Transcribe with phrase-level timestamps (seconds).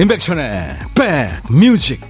[0.00, 2.00] 임백천의 백뮤직.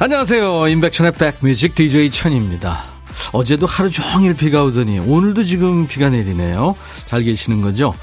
[0.00, 0.66] 안녕하세요.
[0.66, 2.82] 임백천의 백뮤직 DJ 천입니다.
[3.30, 6.74] 어제도 하루 종일 비가 오더니 오늘도 지금 비가 내리네요.
[7.06, 7.94] 잘 계시는 거죠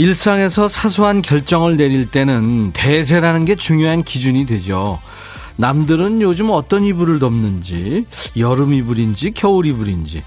[0.00, 4.98] 일상에서 사소한 결정을 내릴 때는 대세라는 게 중요한 기준이 되죠.
[5.56, 8.06] 남들은 요즘 어떤 이불을 덮는지,
[8.38, 10.22] 여름 이불인지, 겨울 이불인지,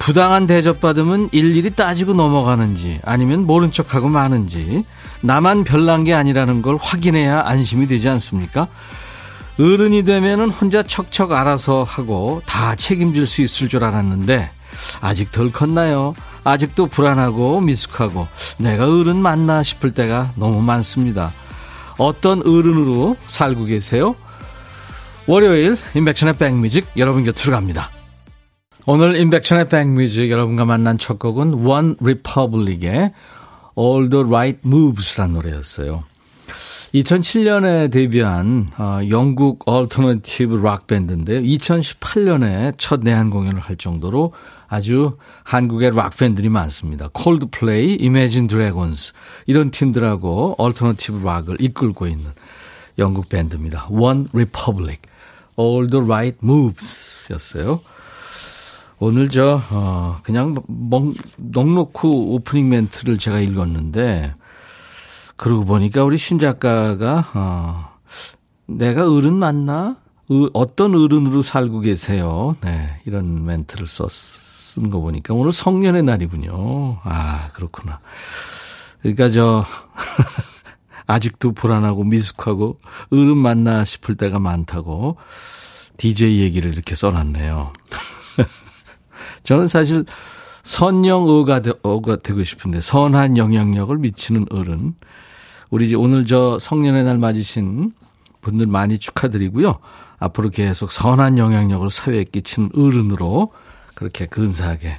[0.00, 4.84] 부당한 대접받으면 일일이 따지고 넘어가는지, 아니면 모른 척하고 마는지,
[5.20, 8.66] 나만 별난 게 아니라는 걸 확인해야 안심이 되지 않습니까?
[9.60, 14.50] 어른이 되면은 혼자 척척 알아서 하고 다 책임질 수 있을 줄 알았는데,
[15.00, 16.14] 아직 덜 컸나요?
[16.44, 21.32] 아직도 불안하고 미숙하고 내가 어른 맞나 싶을 때가 너무 많습니다.
[21.98, 24.14] 어떤 어른으로 살고 계세요?
[25.26, 27.90] 월요일 인백션의 백뮤직 여러분 곁으로 갑니다.
[28.86, 33.12] 오늘 인백션의 백뮤직 여러분과 만난 첫 곡은 OneRepublic의
[33.76, 36.04] All the Right Moves라는 노래였어요.
[36.94, 41.40] 2007년에 데뷔한 어, 영국 얼터너티브 락 밴드인데요.
[41.40, 44.32] 2018년에 첫 내한 공연을 할 정도로
[44.68, 45.12] 아주
[45.44, 47.08] 한국의 락 팬들이 많습니다.
[47.12, 49.12] 콜드플레이, 이매진 드래곤스
[49.46, 52.30] 이런 팀들하고 얼터너티브 락을 이끌고 있는
[52.98, 53.86] 영국 밴드입니다.
[53.90, 55.00] One Republic,
[55.58, 57.80] All the Right Moves 였어요.
[58.98, 64.32] 오늘 저, 어, 그냥 멍, 넉넉히 오프닝 멘트를 제가 읽었는데,
[65.36, 67.88] 그러고 보니까 우리 신 작가가, 어,
[68.66, 69.96] 내가 어른 맞나?
[70.54, 72.56] 어떤 어른으로 살고 계세요?
[72.62, 77.00] 네, 이런 멘트를 썼, 쓴 거 보니까 오늘 성년의 날이군요.
[77.04, 78.00] 아, 그렇구나.
[79.00, 79.64] 그러니까 저,
[81.06, 82.78] 아직도 불안하고 미숙하고
[83.10, 85.16] 어른 맞나 싶을 때가 많다고
[85.98, 87.72] DJ 얘기를 이렇게 써놨네요.
[89.44, 90.04] 저는 사실
[90.62, 94.94] 선영어가 되, 어가 되고 싶은데 선한 영향력을 미치는 어른.
[95.70, 97.92] 우리 오늘 저 성년의 날 맞으신
[98.40, 99.78] 분들 많이 축하드리고요.
[100.18, 103.52] 앞으로 계속 선한 영향력을 사회에 끼치는 어른으로
[103.94, 104.96] 그렇게 근사하게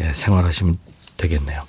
[0.00, 0.78] 예, 생활하시면
[1.16, 1.62] 되겠네요.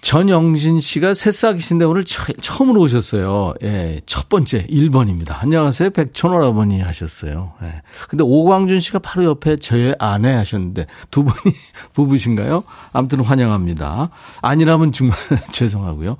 [0.00, 2.24] 전영진 씨가 새싹이신데 오늘 처,
[2.64, 3.54] 음으로 오셨어요.
[3.62, 5.36] 예, 첫 번째 1번입니다.
[5.42, 5.90] 안녕하세요.
[5.90, 7.52] 백천오라버니 하셨어요.
[7.62, 7.82] 예.
[8.08, 11.54] 근데 오광준 씨가 바로 옆에 저의 아내 하셨는데 두 분이
[11.92, 12.64] 부부신가요?
[12.92, 14.10] 아무튼 환영합니다.
[14.40, 15.18] 아니라면 정말
[15.52, 16.16] 죄송하고요.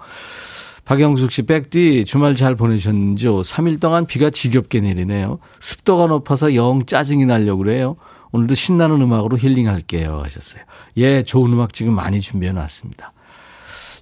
[0.90, 3.42] 박영숙 씨, 백디 주말 잘 보내셨는지요?
[3.42, 5.38] 3일 동안 비가 지겹게 내리네요.
[5.60, 7.94] 습도가 높아서 영 짜증이 나려고 그래요.
[8.32, 10.20] 오늘도 신나는 음악으로 힐링할게요.
[10.24, 10.64] 하셨어요.
[10.96, 13.12] 예, 좋은 음악 지금 많이 준비해 놨습니다.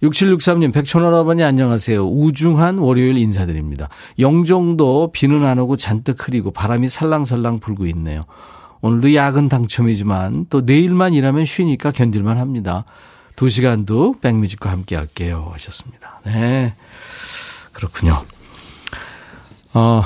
[0.02, 2.08] 6763님, 백천할아버니 안녕하세요.
[2.08, 3.90] 우중한 월요일 인사드립니다.
[4.18, 8.24] 영종도 비는 안 오고 잔뜩 흐리고 바람이 살랑살랑 불고 있네요.
[8.80, 12.86] 오늘도 야근 당첨이지만 또 내일만 일하면 쉬니까 견딜만 합니다.
[13.38, 15.50] 두 시간도 백뮤직과 함께 할게요.
[15.52, 16.20] 하셨습니다.
[16.24, 16.74] 네.
[17.72, 18.24] 그렇군요.
[19.74, 20.02] 어,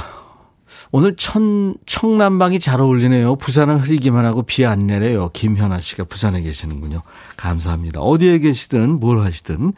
[0.90, 3.36] 오늘 천, 청남방이 잘 어울리네요.
[3.36, 5.30] 부산은 흐리기만 하고 비 안 내려요.
[5.32, 7.04] 김현아 씨가 부산에 계시는군요.
[7.38, 8.00] 감사합니다.
[8.02, 9.72] 어디에 계시든 뭘 하시든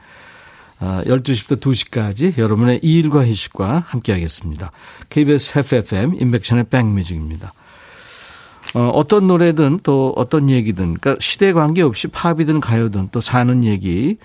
[0.81, 4.73] 12시부터 아, 2시까지 여러분의 일과 휴식과 함께 하겠습니다.
[5.11, 7.53] KBS FFM 인백션의 백뮤직입니다.
[8.75, 14.17] 어, 어떤 노래든 또 어떤 얘기든 그러니까 시대 관계없이 팝이든 가요든 또 사는 얘기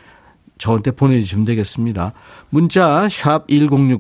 [0.58, 2.14] 저한테 보내주시면 되겠습니다.
[2.50, 4.00] 문자 1061,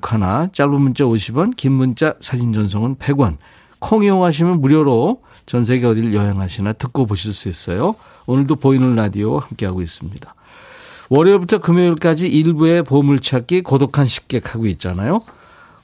[0.51, 3.37] 짧은 문자 50원, 긴 문자 사진 전송은 100원.
[3.79, 7.95] 콩 이용하시면 무료로 전 세계 어디를 여행하시나 듣고 보실 수 있어요.
[8.25, 10.35] 오늘도 보이는 라디오 함께하고 있습니다.
[11.09, 15.21] 월요일부터 금요일까지 일부의 보물찾기 고독한 식객 하고 있잖아요.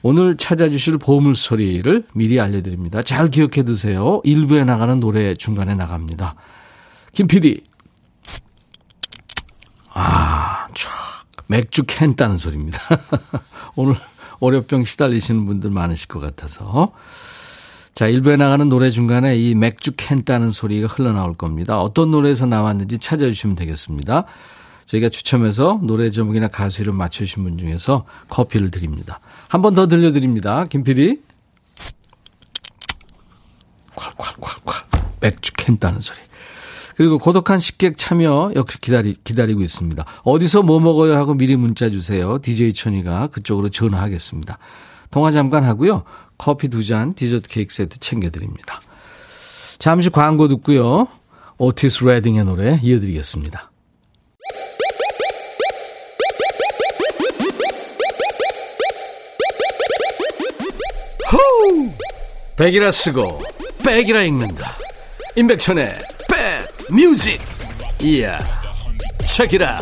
[0.08, 3.02] 오늘 찾아주실 보물소리를 미리 알려드립니다.
[3.02, 4.20] 잘 기억해 두세요.
[4.22, 6.36] 일부에 나가는 노래 중간에 나갑니다.
[7.10, 7.64] 김 PD.
[9.92, 10.90] 아, 촥.
[11.48, 12.78] 맥주 캔 따는 소리입니다.
[13.74, 13.96] 오늘
[14.38, 16.92] 월요병 시달리시는 분들 많으실 것 같아서.
[17.92, 21.80] 자, 일부에 나가는 노래 중간에 이 맥주 캔 따는 소리가 흘러나올 겁니다.
[21.80, 24.26] 어떤 노래에서 나왔는지 찾아주시면 되겠습니다.
[24.84, 29.18] 저희가 추첨해서 노래 제목이나 가수 이름 맞추신 분 중에서 커피를 드립니다.
[29.48, 30.64] 한 번 더 들려드립니다.
[30.66, 31.20] 김 PD.
[33.94, 34.84] 콸콸콸콸.
[35.20, 36.18] 맥주 캔 따는 소리.
[36.96, 40.04] 그리고 고독한 식객 참여 역시 기다리, 기다리고 있습니다.
[40.24, 42.38] 어디서 뭐 먹어요 하고 미리 문자 주세요.
[42.40, 44.58] DJ 천이가 그쪽으로 전화하겠습니다.
[45.10, 46.04] 통화 잠깐 하고요.
[46.38, 48.80] 커피 두 잔, 디저트 케이크 세트 챙겨드립니다.
[49.78, 51.06] 잠시 광고 듣고요.
[51.58, 53.70] 오티스 레딩의 노래 이어드리겠습니다.
[61.32, 61.92] 호우!
[62.56, 63.42] 백이라 쓰고
[63.84, 64.76] 백이라 읽는다.
[65.34, 65.92] 임백천의
[66.28, 67.40] 백 뮤직.
[68.00, 68.38] 이야.
[69.26, 69.80] 책이라.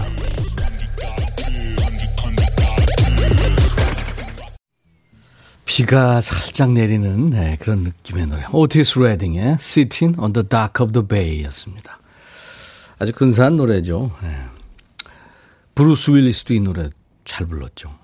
[5.65, 8.45] 비가 살짝 내리는 네, 그런 느낌의 노래.
[8.53, 12.01] 오티스 레딩의 Sitting on the Dock of the Bay였습니다.
[12.99, 14.13] 아주 근사한 노래죠.
[14.23, 14.45] 네.
[15.75, 16.91] 브루스 윌리스도 이 노래
[17.25, 18.04] 잘 불렀죠.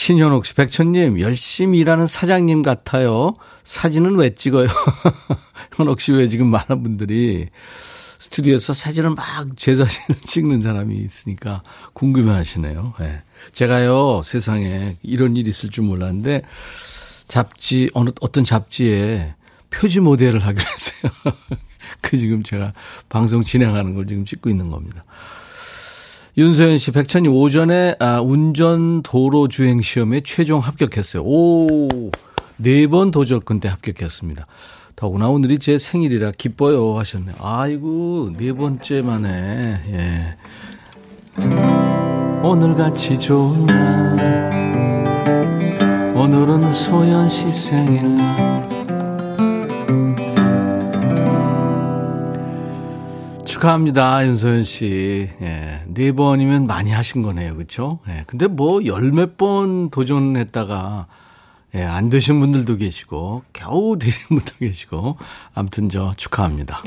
[0.00, 0.06] 네.
[0.06, 3.34] 신현옥 씨, 백천님, 열심히 일하는 사장님 같아요.
[3.64, 4.66] 사진은 왜 찍어요?
[5.76, 7.48] 현옥 씨 왜 지금 많은 분들이
[8.18, 11.62] 스튜디오에서 사진을 막제 사진을 찍는 사람이 있으니까
[11.92, 12.94] 궁금해 하시네요.
[12.98, 13.22] 네.
[13.52, 16.42] 제가요, 세상에 이런 일이 있을 줄 몰랐는데,
[17.28, 19.34] 잡지, 어느, 어떤 잡지에
[19.68, 21.12] 표지 모델을 하기로 했어요.
[22.00, 22.72] 그 지금 제가
[23.10, 25.04] 방송 진행하는 걸 지금 찍고 있는 겁니다.
[26.40, 31.22] 윤소연 씨, 백천이 오전에 아, 운전 도로 주행 시험에 최종 합격했어요.
[31.22, 31.90] 오,
[32.56, 34.46] 네 번 도전권 때 합격했습니다.
[34.96, 37.34] 더구나 오늘이 제 생일이라 기뻐요 하셨네요.
[37.38, 40.36] 아이고, 네 번째 만에, 예.
[42.42, 45.04] 오늘같이 좋은 날,
[46.16, 48.16] 오늘은 소연 씨 생일.
[53.44, 55.28] 축하합니다, 윤소연 씨.
[55.42, 55.69] 예,
[56.00, 57.98] 네 번이면 많이 하신 거네요, 그렇죠?
[58.08, 61.06] 예, 근데 뭐 열 몇 번 도전했다가
[61.74, 65.18] 예, 안 되신 분들도 계시고 겨우 되신 분도 계시고
[65.54, 66.82] 아무튼 저 축하합니다.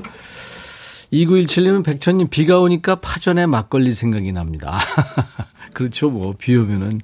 [1.13, 4.80] 2917님은 백천님 비가 오니까 파전에 막걸리 생각이 납니다.
[5.74, 7.00] 그렇죠, 뭐 비 오면은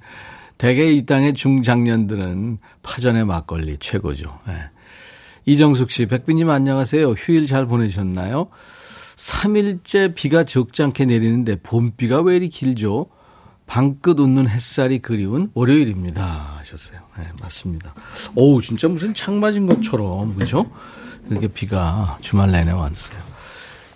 [0.57, 4.39] 대개 이 땅의 중장년들은 파전에 막걸리 최고죠.
[4.47, 4.71] 예.
[5.45, 7.11] 이정숙 씨, 백빈님 안녕하세요.
[7.11, 8.47] 휴일 잘 보내셨나요?
[9.19, 13.07] 3일째 비가 적지 않게 내리는데 봄비가 왜 이리 길죠?
[13.65, 16.55] 방긋 웃는 햇살이 그리운 월요일입니다.
[16.59, 17.01] 하셨어요.
[17.17, 17.93] 네, 맞습니다.
[18.33, 20.71] 오우, 진짜 무슨 창 맞은 것처럼, 그죠?
[21.29, 23.19] 이렇게 비가 주말 내내 왔어요.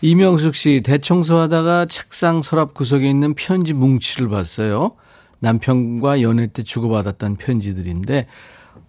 [0.01, 4.91] 이명숙 씨, 대청소하다가 책상 서랍 구석에 있는 편지 뭉치를 봤어요.
[5.39, 8.27] 남편과 연애 때 주고받았던 편지들인데,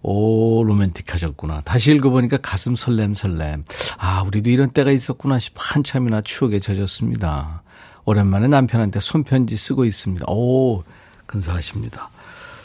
[0.01, 1.61] 오, 로맨틱하셨구나.
[1.61, 3.63] 다시 읽어보니까 가슴 설렘 설렘.
[3.97, 7.63] 아, 우리도 이런 때가 있었구나 싶어 한참이나 추억에 젖었습니다.
[8.05, 10.25] 오랜만에 남편한테 손편지 쓰고 있습니다.
[10.27, 10.83] 오,
[11.25, 12.09] 근사하십니다.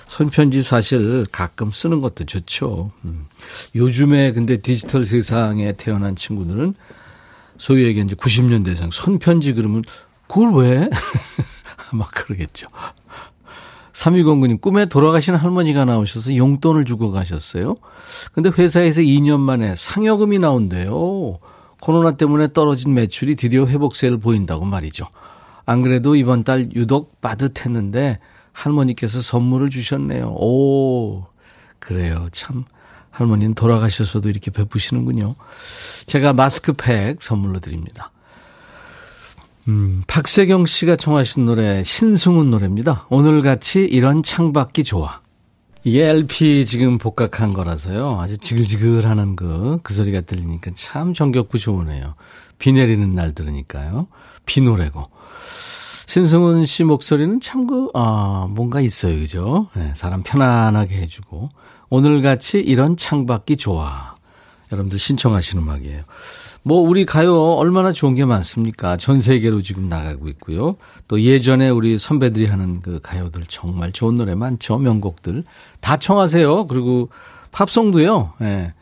[0.06, 2.90] 손편지 사실 가끔 쓰는 것도 좋죠.
[3.04, 3.26] 음.
[3.74, 6.74] 요즘에 근데 디지털 세상에 태어난 친구들은
[7.58, 9.84] 소위 얘기 이제 90년대생 손편지 그러면
[10.26, 10.90] 그걸 왜?
[11.92, 12.66] 막 그러겠죠.
[14.00, 17.76] 3209님, 꿈에 돌아가신 할머니가 나오셔서 용돈을 주고 가셨어요.
[18.32, 21.38] 근데 회사에서 2년 만에 상여금이 나온대요.
[21.80, 25.06] 코로나 때문에 떨어진 매출이 드디어 회복세를 보인다고 말이죠.
[25.66, 28.18] 안 그래도 이번 달 유독 빠듯했는데
[28.52, 30.28] 할머니께서 선물을 주셨네요.
[30.28, 31.26] 오,
[31.78, 32.28] 그래요.
[32.32, 32.64] 참.
[33.10, 35.34] 할머니는 돌아가셔서도 이렇게 베푸시는군요.
[36.06, 38.12] 제가 마스크팩 선물로 드립니다.
[39.70, 43.06] 음, 박세경 씨가 청하신 노래 신승훈 노래입니다.
[43.08, 45.20] 오늘같이 이런 창밖이 좋아.
[45.84, 48.18] 이게 LP 지금 복각한 거라서요.
[48.20, 52.16] 아주 지글지글하는 그, 그 소리가 들리니까 참 정겹고 좋으네요.
[52.58, 54.08] 비 내리는 날 들으니까요.
[54.44, 55.08] 비 노래고.
[56.06, 59.16] 신승훈 씨 목소리는 참 그, 아, 뭔가 있어요.
[59.20, 59.68] 그죠?
[59.74, 61.48] 네, 사람 편안하게 해주고.
[61.90, 64.16] 오늘같이 이런 창밖이 좋아.
[64.72, 66.02] 여러분들 신청하시는 음악이에요.
[66.62, 68.96] 뭐 우리 가요 얼마나 좋은 게 많습니까?
[68.96, 70.76] 전 세계로 지금 나가고 있고요.
[71.08, 74.78] 또 예전에 우리 선배들이 하는 그 가요들 정말 좋은 노래 많죠.
[74.78, 75.44] 명곡들
[75.80, 76.66] 다 청하세요.
[76.66, 77.08] 그리고
[77.52, 78.34] 팝송도요.
[78.42, 78.74] 예.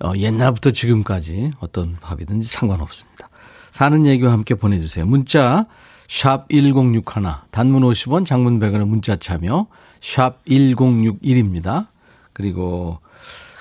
[0.00, 3.28] 어, 옛날부터 지금까지 어떤 팝이든지 상관없습니다.
[3.72, 5.06] 사는 얘기와 함께 보내주세요.
[5.06, 5.66] 문자
[6.08, 7.02] 샵 1061,
[7.50, 9.66] 단문 50원, 장문 100원의 문자 참여
[10.00, 11.88] 샵 1061입니다.
[12.32, 12.98] 그리고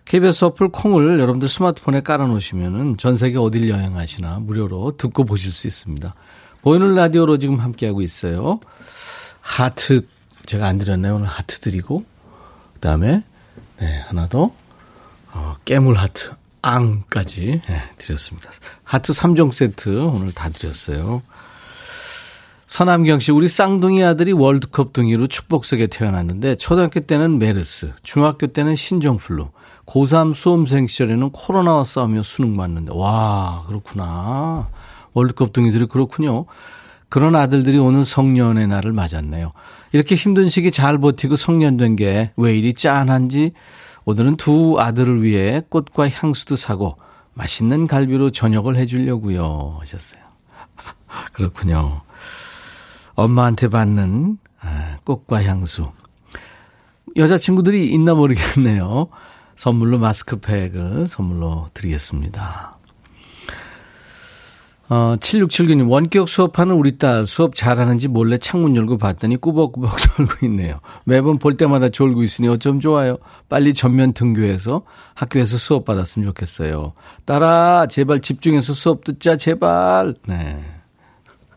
[0.07, 6.15] KBS 어플 콩을 여러분들 스마트폰에 깔아놓으시면은 전 세계 어딜 여행하시나 무료로 듣고 보실 수 있습니다.
[6.61, 8.59] 보이는 라디오로 지금 함께하고 있어요.
[9.41, 10.05] 하트
[10.45, 11.15] 제가 안 드렸네요.
[11.15, 12.05] 오늘 하트 드리고
[12.75, 13.23] 그다음에
[13.79, 14.53] 네, 하나 더
[15.33, 18.49] 어, 깨물 하트 앙까지 네, 드렸습니다.
[18.83, 21.21] 하트 3종 세트 오늘 다 드렸어요.
[22.65, 28.75] 서남경 씨, 우리 쌍둥이 아들이 월드컵 둥이로 축복 속에 태어났는데 초등학교 때는 메르스, 중학교 때는
[28.75, 29.49] 신종플루,
[29.87, 34.67] 고3 수험생 시절에는 코로나와 싸우며 수능 맞는데, 와, 그렇구나.
[35.13, 36.45] 월드컵 등이들이 그렇군요.
[37.09, 39.51] 그런 아들들이 오는 성년의 날을 맞았네요.
[39.93, 43.53] 이렇게 힘든 시기 잘 버티고 성년된 게 왜 이리 짠한지
[44.03, 46.97] 오늘은 두 아들을 위해 꽃과 향수도 사고
[47.33, 50.21] 맛있는 갈비로 저녁을 해주려고요 하셨어요.
[51.31, 52.01] 그렇군요.
[53.15, 55.91] 엄마한테 받는 아, 꽃과 향수.
[57.15, 59.07] 여자친구들이 있나 모르겠네요.
[59.57, 62.77] 선물로 마스크팩을 선물로 드리겠습니다.
[64.89, 70.79] 어, 7679님, 원격 수업하는 우리 딸 수업 잘하는지 몰래 창문 열고 봤더니 꾸벅꾸벅 졸고 있네요.
[71.03, 73.17] 매번 볼 때마다 졸고 있으니 어쩜 좋아요.
[73.49, 74.83] 빨리 전면 등교해서
[75.13, 76.93] 학교에서 수업 받았으면 좋겠어요.
[77.25, 80.13] 딸아, 제발 집중해서 수업 듣자, 제발.
[80.25, 80.63] 네.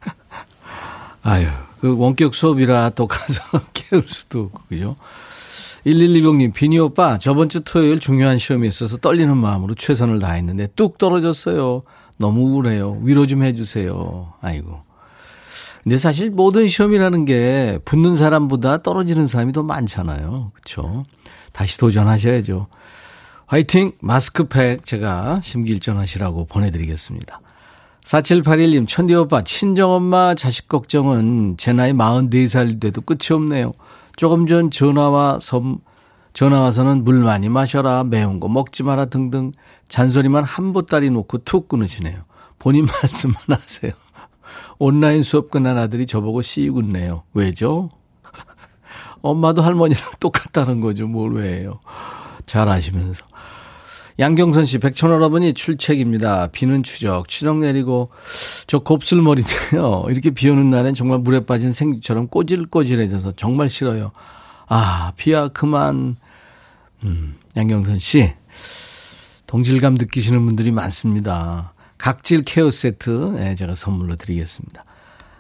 [1.23, 1.47] 아유,
[1.80, 3.42] 그 원격 수업이라 또 가서
[3.73, 4.97] 깨울 수도 없고, 그죠?
[5.87, 11.82] 1110님, 비니 오빠, 저번 주 토요일 중요한 시험이 있어서 떨리는 마음으로 최선을 다했는데 뚝 떨어졌어요.
[12.18, 12.99] 너무 우울해요.
[13.02, 14.34] 위로 좀 해주세요.
[14.40, 14.82] 아이고.
[15.82, 20.52] 근데 사실 모든 시험이라는 게 붙는 사람보다 떨어지는 사람이 더 많잖아요.
[20.52, 21.04] 그렇죠?
[21.52, 22.66] 다시 도전하셔야죠.
[23.46, 23.92] 화이팅!
[24.00, 27.40] 마스크팩 제가 심기일전하시라고 보내드리겠습니다.
[28.04, 33.72] 4781님, 천디 오빠, 친정엄마 자식 걱정은 제 나이 44살 돼도 끝이 없네요.
[34.21, 35.79] 조금 전 전화와 섬,
[36.35, 39.50] 전화 와서는 물 많이 마셔라, 매운 거 먹지 마라 등등
[39.89, 42.25] 잔소리만 한 보따리 놓고 툭 끊으시네요.
[42.59, 43.93] 본인 말씀만 하세요.
[44.79, 47.23] 온라인 수업 끝난 아들이 저보고 씩 웃네요.
[47.33, 47.89] 왜죠?
[49.23, 51.09] 엄마도 할머니랑 똑같다는 거죠.
[51.09, 51.81] 뭘 왜요?
[52.45, 53.25] 잘 아시면서.
[54.21, 56.49] 양경선 씨, 백천할아버니 출첵입니다.
[56.49, 58.11] 비는 추적, 추적 내리고,
[58.67, 60.05] 저 곱슬머리인데요.
[60.12, 64.12] 이렇게 비 오는 날엔 정말 물에 빠진 생쥐처럼 꼬질꼬질해져서 정말 싫어요.
[64.69, 66.17] 아, 비야, 그만.
[67.05, 68.35] 음, 양경선 씨,
[69.47, 71.73] 동질감 느끼시는 분들이 많습니다.
[71.97, 74.85] 각질 케어 세트 네, 제가 선물로 드리겠습니다.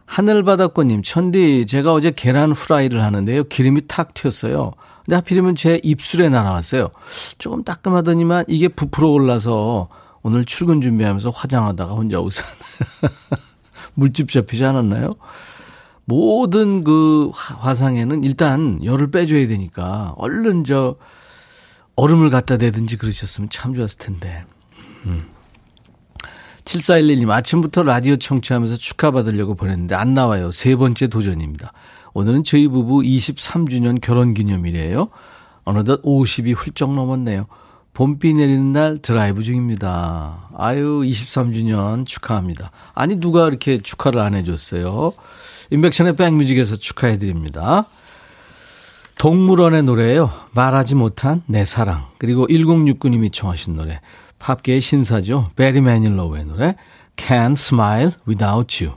[0.06, 3.44] 하늘바닷꽃님, 천디, 제가 어제 계란 후라이를 하는데요.
[3.44, 4.72] 기름이 탁 튀었어요.
[5.04, 6.90] 근데 하필이면 제 입술에 날아왔어요.
[7.38, 9.88] 조금 따끔하더니만 이게 부풀어 올라서
[10.22, 12.44] 오늘 출근 준비하면서 화장하다가 혼자 웃었
[13.94, 15.14] 물집 잡히지 않았나요?
[16.04, 20.96] 모든 그 화상에는 일단 열을 빼줘야 되니까 얼른 저
[21.96, 24.42] 얼음을 갖다 대든지 그러셨으면 참 좋았을 텐데.
[25.06, 25.20] 음.
[26.64, 30.50] 7411님, 아침부터 라디오 청취하면서 축하받으려고 보냈는데 안 나와요.
[30.52, 31.72] 세 번째 도전입니다.
[32.14, 35.08] 오늘은 저희 부부 23주년 결혼 기념일이에요.
[35.64, 37.46] 어느덧 50이 훌쩍 넘었네요.
[37.92, 40.48] 봄비 내리는 날 드라이브 중입니다.
[40.56, 42.70] 아유, 23주년 축하합니다.
[42.94, 45.12] 아니, 누가 이렇게 축하를 안 해줬어요?
[45.70, 47.86] 임백천의 백뮤직에서 축하해드립니다.
[49.18, 50.30] 동물원의 노래예요.
[50.52, 52.06] 말하지 못한 내 사랑.
[52.18, 54.00] 그리고 1069님이 청하신 노래.
[54.38, 55.50] 팝계의 신사죠.
[55.56, 56.76] 베리 매닐로우의 노래.
[57.16, 58.96] Can't Smile Without You.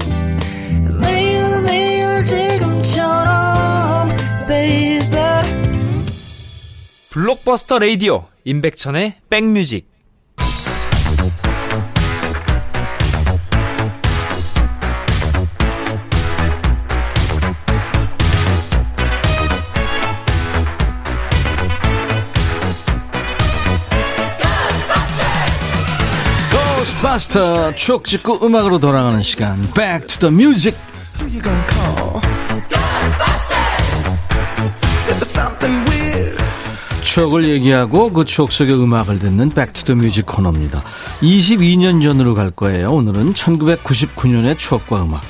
[2.91, 4.15] 지금처럼
[4.47, 5.21] baby.
[7.09, 9.89] 블록버스터 레이디오 임백천의 백뮤직.
[26.51, 29.61] 고스바스터 추억 짓고 음악으로 돌아가는 시간.
[29.73, 30.77] Back to the Music
[37.11, 39.51] 추억을 얘기하고 그 추억 속의 음악을 듣는
[39.89, 40.81] Music 코너입니다
[41.19, 45.21] 22년 전으로 갈 거예요 오늘은 1999년의 추억과 음악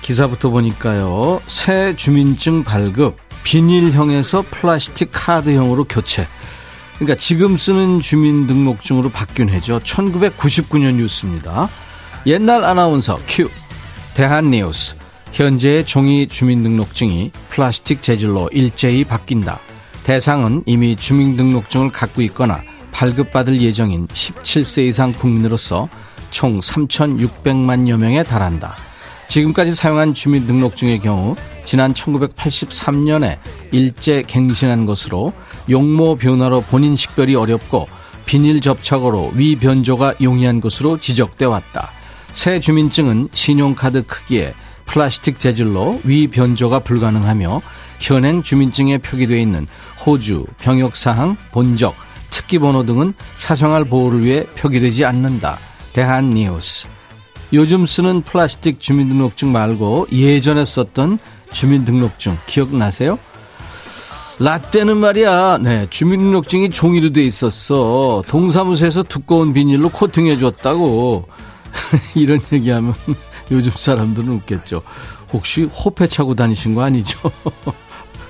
[0.00, 6.26] 기사부터 보니까요 새 주민증 발급 비닐형에서 플라스틱 카드형으로 교체
[6.94, 9.80] 그러니까 지금 쓰는 주민등록증으로 바뀐 해죠.
[9.80, 11.68] 1999년 뉴스입니다.
[12.24, 13.50] 옛날 아나운서 큐.
[14.14, 14.94] 대한뉴스.
[15.32, 19.58] 현재의 종이 주민등록증이 플라스틱 재질로 일제히 바뀐다.
[20.04, 22.60] 대상은 이미 주민등록증을 갖고 있거나
[22.92, 25.88] 발급받을 예정인 17세 이상 국민으로서
[26.30, 28.76] 총 3,600만여 명에 달한다.
[29.26, 31.34] 지금까지 사용한 주민등록증의 경우
[31.64, 33.38] 지난 1983년에
[33.72, 35.32] 일제 갱신한 것으로
[35.68, 37.88] 용모 변화로 본인 식별이 어렵고
[38.26, 41.90] 비닐 접착으로 위 변조가 용이한 것으로 지적돼 왔다.
[42.32, 44.54] 새 주민증은 신용카드 크기에
[44.86, 47.62] 플라스틱 재질로 위 변조가 불가능하며
[47.98, 49.66] 현행 주민증에 표기되어 있는
[50.04, 51.94] 호주, 병역사항, 본적,
[52.30, 55.58] 특기번호 등은 사생활 보호를 위해 표기되지 않는다.
[55.92, 56.88] 대한뉴스.
[57.52, 61.18] 요즘 쓰는 플라스틱 주민등록증 말고 예전에 썼던
[61.52, 63.18] 주민등록증 기억나세요?
[64.40, 68.24] 라떼는 말이야, 네, 주민등록증이 종이로 돼 있었어.
[68.26, 71.28] 동사무소에서 두꺼운 비닐로 코팅해 줬다고.
[72.16, 72.94] 이런 얘기하면
[73.52, 74.82] 요즘 사람들은 웃겠죠.
[75.32, 77.18] 혹시 호패 차고 다니신 거 아니죠?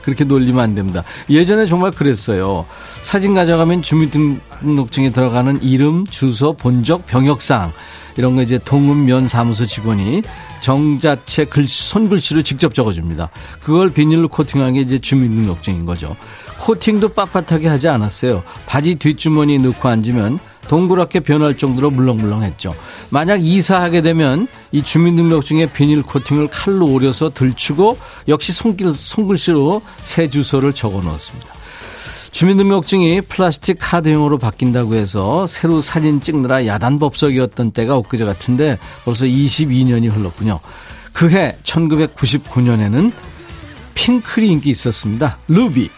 [0.05, 1.03] 그렇게 놀리면 안 됩니다.
[1.31, 2.67] 예전에 정말 그랬어요.
[3.01, 7.73] 사진 가져가면 주민등록증에 들어가는 이름, 주소, 본적, 병역상
[8.17, 10.23] 이런 거 이제 동읍면 사무소 직원이
[10.61, 13.31] 정자체 글씨, 손글씨로 직접 적어줍니다.
[13.61, 16.17] 그걸 비닐로 코팅한 게 이제 주민등록증인 거죠.
[16.59, 18.43] 코팅도 빳빳하게 하지 않았어요.
[18.67, 22.75] 바지 뒷주머니에 넣고 앉으면 동그랗게 변할 정도로 물렁물렁했죠.
[23.11, 30.73] 만약 이사하게 되면 이 주민등록증에 비닐 코팅을 칼로 오려서 들추고 역시 손길, 손글씨로 새 주소를
[30.73, 31.49] 적어 넣었습니다.
[32.31, 40.59] 주민등록증이 플라스틱 카드형으로 바뀐다고 해서 새로 사진 찍느라 야단법석이었던 때가 엊그제 같은데 벌써 22년이 흘렀군요.
[41.13, 43.13] 그해 1999년에는
[43.95, 45.39] 핑클이 인기 있었습니다.
[45.47, 45.91] 루비.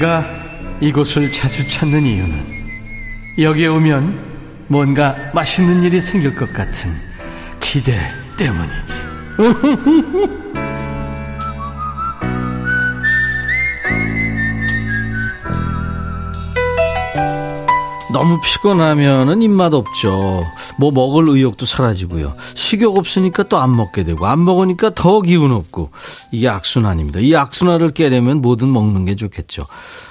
[0.00, 0.24] 내가
[0.80, 2.32] 이곳을 자주 찾는 이유는
[3.38, 6.90] 여기에 오면 뭔가 맛있는 일이 생길 것 같은
[7.60, 7.92] 기대
[8.38, 9.02] 때문이지.
[18.12, 20.42] 너무 피곤하면은 입맛 없죠.
[20.78, 22.34] 뭐 먹을 의욕도 사라지고요.
[22.70, 25.90] 식욕 없으니까 또 안 먹게 되고 안 먹으니까 더 기운 없고
[26.30, 27.20] 이게 악순환입니다.
[27.20, 29.66] 이 악순환을 깨려면 뭐든 먹는 게 좋겠죠.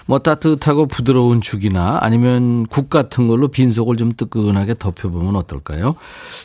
[0.06, 5.96] 뭐 따뜻하고 부드러운 죽이나 아니면 국 같은 걸로 빈속을 좀 뜨끈하게 덮여보면 어떨까요?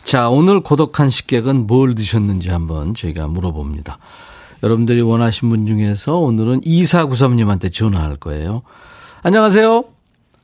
[0.05, 3.99] 자, 오늘 고독한 식객은 뭘 드셨는지 한번 저희가 물어봅니다.
[4.63, 8.63] 여러분들이 원하신 분 중에서 오늘은 2493님한테 전화할 거예요.
[9.23, 9.85] 안녕하세요.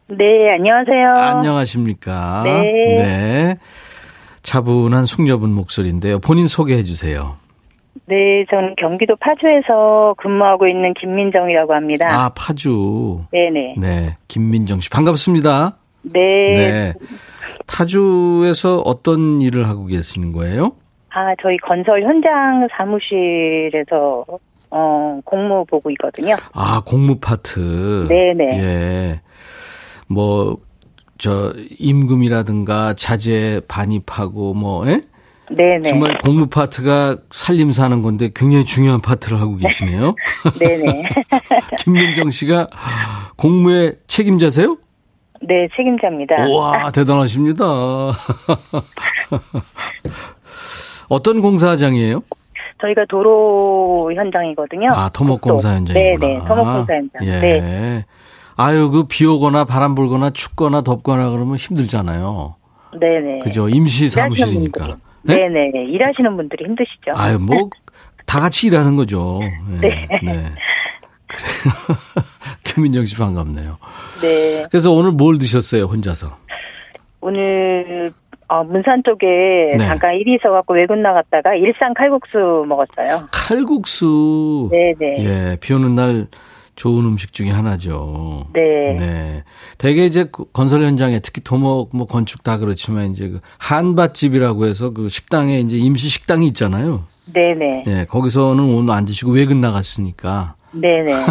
[0.09, 0.25] 네,
[0.59, 1.11] 안녕하세요.
[1.15, 2.43] 안녕하십니까.
[2.45, 2.63] 네.
[2.99, 3.57] 네.
[4.43, 6.19] 차분한 숙녀분 목소리인데요.
[6.19, 7.37] 본인 소개해 주세요.
[8.07, 12.09] 네, 저는 경기도 파주에서 근무하고 있는 김민정이라고 합니다.
[12.11, 13.25] 아, 파주.
[13.31, 13.75] 네네.
[13.79, 14.17] 네.
[14.29, 14.91] 김민정 씨.
[14.91, 15.77] 반갑습니다.
[16.03, 16.21] 네.
[16.55, 16.95] 네.
[17.67, 20.73] 파주에서 어떤 일을 하고 계시는 거예요?
[21.11, 24.25] 아, 저희 건설 현장 사무실에서,
[24.71, 26.37] 어, 공무 보고 있거든요.
[26.53, 28.07] 아, 공무 파트.
[28.09, 28.63] 네네.
[28.63, 29.21] 예.
[30.09, 30.57] 뭐,
[31.21, 35.03] 저, 임금이라든가 자재 반입하고 뭐, 예?
[35.51, 35.89] 네네.
[35.89, 40.15] 정말 공무 파트가 살림 사는 건데 굉장히 중요한 파트를 하고 계시네요.
[40.59, 41.03] 네네.
[41.85, 42.69] 김민정 씨가
[43.37, 44.79] 공무의 책임자세요?
[45.43, 46.47] 네, 책임자입니다.
[46.47, 47.65] 우와, 대단하십니다.
[51.09, 52.23] 어떤 공사장이에요?
[52.81, 54.89] 저희가 도로 현장이거든요.
[54.93, 55.75] 아, 토목공사.
[55.75, 56.27] 현장이구나.
[56.27, 57.23] 네네, 토목공사 현장.
[57.25, 57.41] 예.
[57.41, 58.05] 네.
[58.63, 62.57] 아유, 그 비 오거나 바람 불거나 춥거나 덥거나 그러면 힘들잖아요.
[62.99, 63.39] 네네.
[63.41, 63.69] 그죠?
[63.69, 64.97] 임시 사무실이니까.
[65.23, 65.37] 네?
[65.49, 65.85] 네네.
[65.89, 67.13] 일하시는 분들이 힘드시죠.
[67.15, 67.71] 아유, 뭐,
[68.27, 69.41] 다 같이 일하는 거죠.
[69.81, 69.81] 네.
[69.81, 70.21] 네.
[70.23, 70.45] 네.
[71.27, 71.99] 그래요.
[72.65, 73.79] 김민정 씨 반갑네요.
[74.23, 74.65] 네.
[74.71, 76.37] 그래서 오늘 뭘 드셨어요, 혼자서?
[77.21, 78.13] 오늘
[78.49, 79.27] 어, 문산 쪽에
[79.77, 79.79] 네.
[79.79, 83.29] 잠깐 일이 있어갖고 외근 나갔다가 일산 칼국수 먹었어요.
[83.31, 84.69] 칼국수.
[84.73, 85.25] 네네.
[85.25, 86.27] 예, 비 오는 날
[86.81, 88.47] 좋은 음식 중에 하나죠.
[88.55, 88.97] 네.
[88.99, 89.45] 네.
[89.77, 94.89] 대개 이제 그 건설 현장에 특히 도목 뭐 건축 다 그렇지만 이제 그 한밭집이라고 해서
[94.89, 97.05] 그 식당에 이제 임시 식당이 있잖아요.
[97.35, 97.85] 네네.
[97.87, 101.27] 예, 거기서는 오늘 안 드시고 외근 나갔으니까 네네.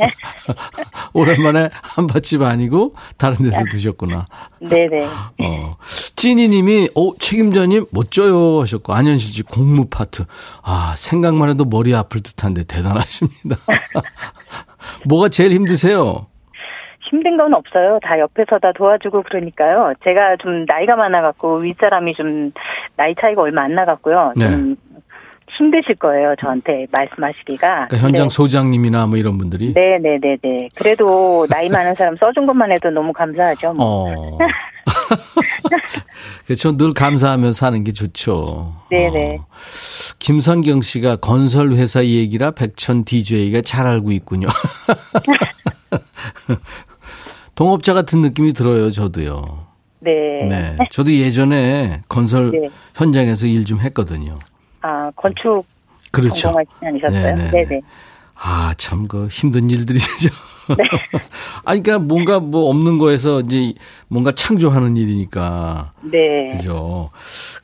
[1.12, 4.24] 오랜만에 한밭집 아니고 다른 데서 드셨구나.
[4.60, 5.04] 네네.
[5.42, 5.76] 어.
[6.16, 8.60] 찐이님이, 오, 책임자님, 멋져요.
[8.60, 10.24] 하셨고, 안현실 씨, 공무 파트.
[10.62, 13.56] 아, 생각만 해도 머리 아플 듯한데 대단하십니다.
[15.06, 16.26] 뭐가 제일 힘드세요?
[17.00, 17.98] 힘든 건 없어요.
[18.02, 19.94] 다 옆에서 다 도와주고 그러니까요.
[20.04, 22.52] 제가 좀 나이가 많아갖고 윗사람이 좀
[22.96, 24.34] 나이 차이가 얼마 안 나갖고요.
[24.36, 24.76] 좀
[25.56, 26.34] 힘드실 거예요.
[26.40, 27.88] 저한테 말씀하시기가.
[27.88, 28.34] 그러니까 현장 네.
[28.34, 29.72] 소장님이나 뭐 이런 분들이.
[29.74, 30.70] 네네네네.
[30.74, 33.74] 그래도 나이 많은 사람 써준 것만 해도 너무 감사하죠.
[33.74, 34.34] 뭐.
[34.34, 34.38] 어.
[36.46, 36.76] 그렇죠.
[36.76, 38.74] 늘 감사하며 사는 게 좋죠.
[38.90, 39.38] 네네.
[39.40, 39.44] 어.
[40.18, 44.48] 김선경 씨가 건설 회사 얘기라 백천 DJ가 잘 알고 있군요.
[47.54, 49.66] 동업자 같은 느낌이 들어요, 저도요.
[50.00, 50.46] 네.
[50.48, 50.76] 네.
[50.90, 52.68] 저도 예전에 건설 네.
[52.94, 54.38] 현장에서 일 좀 했거든요.
[54.82, 55.64] 아, 건축
[56.12, 56.34] 그렇죠.
[56.34, 57.34] 전공하시지 않으셨어요?
[57.36, 57.50] 네네.
[57.50, 57.80] 네네.
[58.40, 60.30] 아, 참, 그 힘든 일들이죠.
[60.76, 60.84] 네.
[61.64, 63.74] 아니, 그러니까 뭔가 뭐 없는 거에서 이제
[64.08, 65.92] 뭔가 창조하는 일이니까.
[66.02, 66.52] 네.
[66.56, 67.10] 그죠.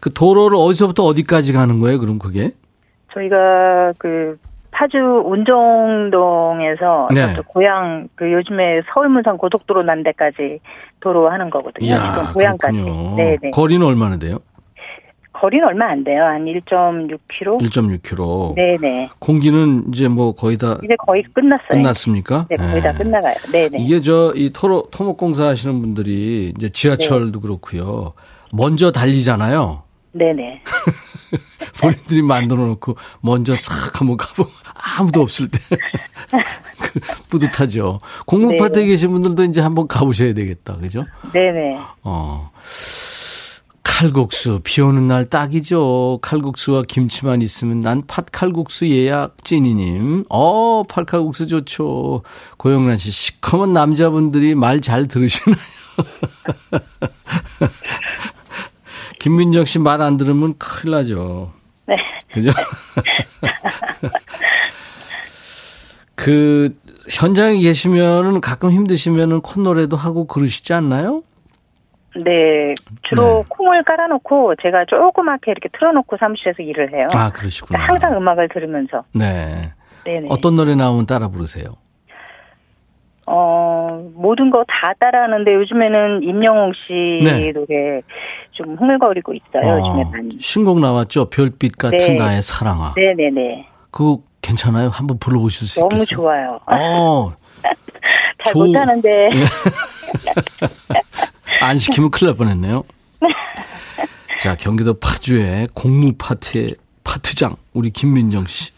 [0.00, 2.52] 그 도로를 어디서부터 어디까지 가는 거예요, 그럼 그게?
[3.12, 4.36] 저희가 그
[4.72, 7.36] 파주 운정동에서 네.
[7.46, 10.58] 고향 그 요즘에 서울 문산 고속도로 난 데까지
[10.98, 11.86] 도로 하는 거거든요.
[11.86, 12.76] 이야, 고향까지.
[12.76, 13.16] 그렇군요.
[13.16, 13.50] 네, 네.
[13.50, 14.38] 거리는 얼마나 돼요?
[15.44, 16.24] 거리는 얼마 안 돼요.
[16.24, 17.60] 한 1.6km.
[17.60, 18.54] 1.6km.
[18.54, 19.10] 네, 네.
[19.18, 21.68] 공기는 이제 뭐 거의 다 이제 거의 끝났어요.
[21.68, 22.46] 끝났습니까?
[22.48, 22.98] 네, 거의 다 네.
[23.04, 23.34] 끝나가요.
[23.52, 23.78] 네, 네.
[23.78, 28.14] 이게 저 이 토로 토목공사 하시는 분들이 이제 지하철도 그렇고요.
[28.52, 29.82] 먼저 달리잖아요.
[30.12, 30.62] 네, 네.
[31.82, 34.50] 본인들이 만들어 놓고 먼저 싹 한번 가보고
[34.98, 35.58] 아무도 없을 때
[36.80, 38.00] 그 뿌듯하죠.
[38.24, 38.88] 공무파트에 네.
[38.88, 40.76] 계신 분들도 이제 한번 가보셔야 되겠다.
[40.76, 41.04] 그죠?
[41.34, 41.76] 네, 네.
[42.02, 42.50] 어.
[43.98, 46.18] 칼국수 비 오는 날 딱이죠.
[46.20, 50.24] 칼국수와 김치만 있으면 난 팥칼국수 예약 찐이님.
[50.30, 52.22] 어 팥칼국수 좋죠.
[52.56, 55.56] 고영란 씨 시커먼 남자분들이 말 잘 들으시나요?
[59.20, 61.52] 김민정 씨 말 안 들으면 큰일 나죠.
[61.86, 61.94] 네.
[62.32, 62.50] 그죠?
[66.16, 66.74] 그
[67.08, 71.22] 현장에 계시면은 가끔 힘드시면은 콧노래도 하고 그러시지 않나요?
[72.16, 72.74] 네.
[73.02, 73.44] 주로 네.
[73.48, 77.08] 콩을 깔아놓고 제가 조그맣게 이렇게 틀어놓고 사무실에서 일을 해요.
[77.12, 77.78] 아 그러시구나.
[77.78, 79.04] 항상 음악을 들으면서.
[79.14, 79.72] 네.
[80.04, 80.28] 네네.
[80.30, 81.74] 어떤 노래 나오면 따라 부르세요?
[83.26, 87.52] 어, 모든 거 다 따라하는데 요즘에는 임영웅 씨 네.
[87.52, 88.02] 노래
[88.52, 89.78] 좀 흥얼거리고 있어요.
[89.78, 90.36] 요즘에 많이.
[90.38, 91.30] 신곡 나왔죠.
[91.30, 92.14] 별빛 같은 네.
[92.16, 92.92] 나의 사랑아.
[92.96, 93.66] 네네네.
[93.90, 94.90] 그거 괜찮아요?
[94.92, 96.16] 한번 불러보실 수 너무 있겠어요?
[96.16, 96.60] 좋아요.
[96.66, 97.32] 어,
[98.44, 99.30] 잘 조- 못하는데.
[101.64, 102.84] 안 시키면 큰일 날 뻔했네요.
[104.38, 106.74] 자, 경기도 파주의 공무 파트의
[107.04, 108.72] 파트장 우리 김민정 씨.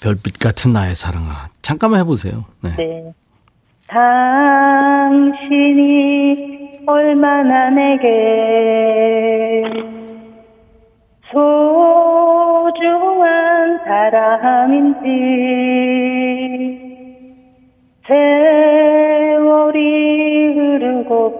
[0.00, 1.48] 별빛 같은 나의 사랑아.
[1.62, 2.44] 잠깐만 해보세요.
[2.60, 2.74] 네.
[2.76, 3.14] 네.
[3.86, 5.24] 당신이
[6.86, 8.02] 얼마나 내게
[11.32, 12.94] 소중한
[13.86, 15.08] 사람인지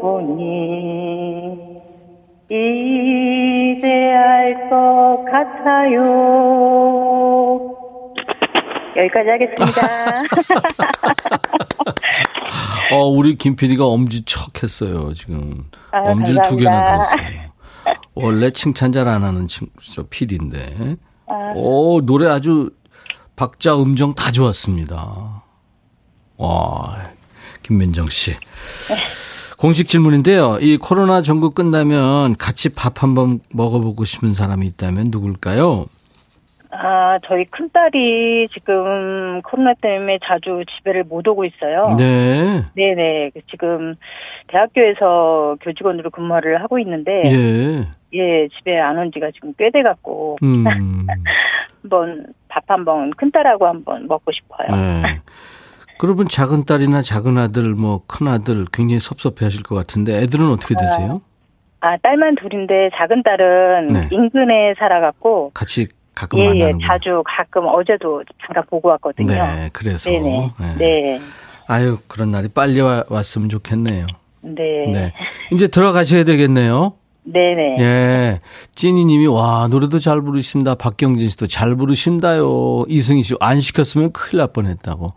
[0.05, 1.57] 보니
[2.51, 6.05] 이제 알 것 같아요.
[8.99, 10.23] 여기까지 하겠습니다.
[12.93, 15.65] 어, 우리 김 PD가 엄지 척 했어요, 지금.
[15.91, 17.31] 아, 엄지를 두 개나 감사합니다.
[17.33, 17.51] 들었어요.
[18.15, 20.97] 원래 칭찬 잘 안 하는 친, 저 PD인데.
[21.29, 21.53] 아.
[21.57, 22.71] 오, 노래 아주
[23.37, 25.43] 박자, 음정 다 좋았습니다.
[26.37, 26.99] 와,
[27.63, 28.37] 김민정 씨.
[29.65, 30.59] 공식 질문인데요.
[30.61, 35.87] 이 코로나 전국 끝나면 같이 밥 한번 먹어보고 싶은 사람이 있다면 누굴까요?
[36.71, 41.97] 아, 저희 큰딸이 지금 코로나 때문에 자주 집에를 못 오고 있어요.
[41.97, 42.63] 네.
[42.77, 43.31] 네네.
[43.51, 43.95] 지금
[44.49, 47.89] 대학교에서 교직원으로 근무를 하고 있는데, 예.
[48.13, 50.65] 예, 집에 안 온 지가 지금 꽤 돼갖고, 음.
[51.81, 54.69] 한번 밥 한번 큰딸하고 한번 먹고 싶어요.
[54.79, 55.21] 네.
[55.99, 60.75] 그러면 작은 딸이나 작은 아들, 뭐 큰 아들 굉장히 섭섭해 하실 것 같은데 애들은 어떻게
[60.75, 61.21] 되세요?
[61.81, 64.09] 아, 딸만 둘인데 작은 딸은 네.
[64.11, 69.29] 인근에 살아갖고, 같이 가끔 예, 예, 만나는 자주 가끔 어제도 잠깐 보고 왔거든요.
[69.29, 70.11] 네, 그래서.
[70.11, 70.51] 네네.
[70.61, 70.75] 네.
[70.79, 71.21] 네.
[71.67, 74.07] 아유, 그런 날이 빨리 와, 왔으면 좋겠네요.
[74.43, 74.63] 네.
[74.93, 75.13] 네.
[75.53, 76.95] 이제 들어가셔야 되겠네요.
[77.25, 77.77] 네네.
[77.81, 78.41] 예.
[78.75, 80.75] 찐이 님이, 와, 노래도 잘 부르신다.
[80.75, 82.85] 박경진 씨도 잘 부르신다요.
[82.89, 85.13] 이승희 씨, 안 시켰으면 큰일 날 뻔 했다고.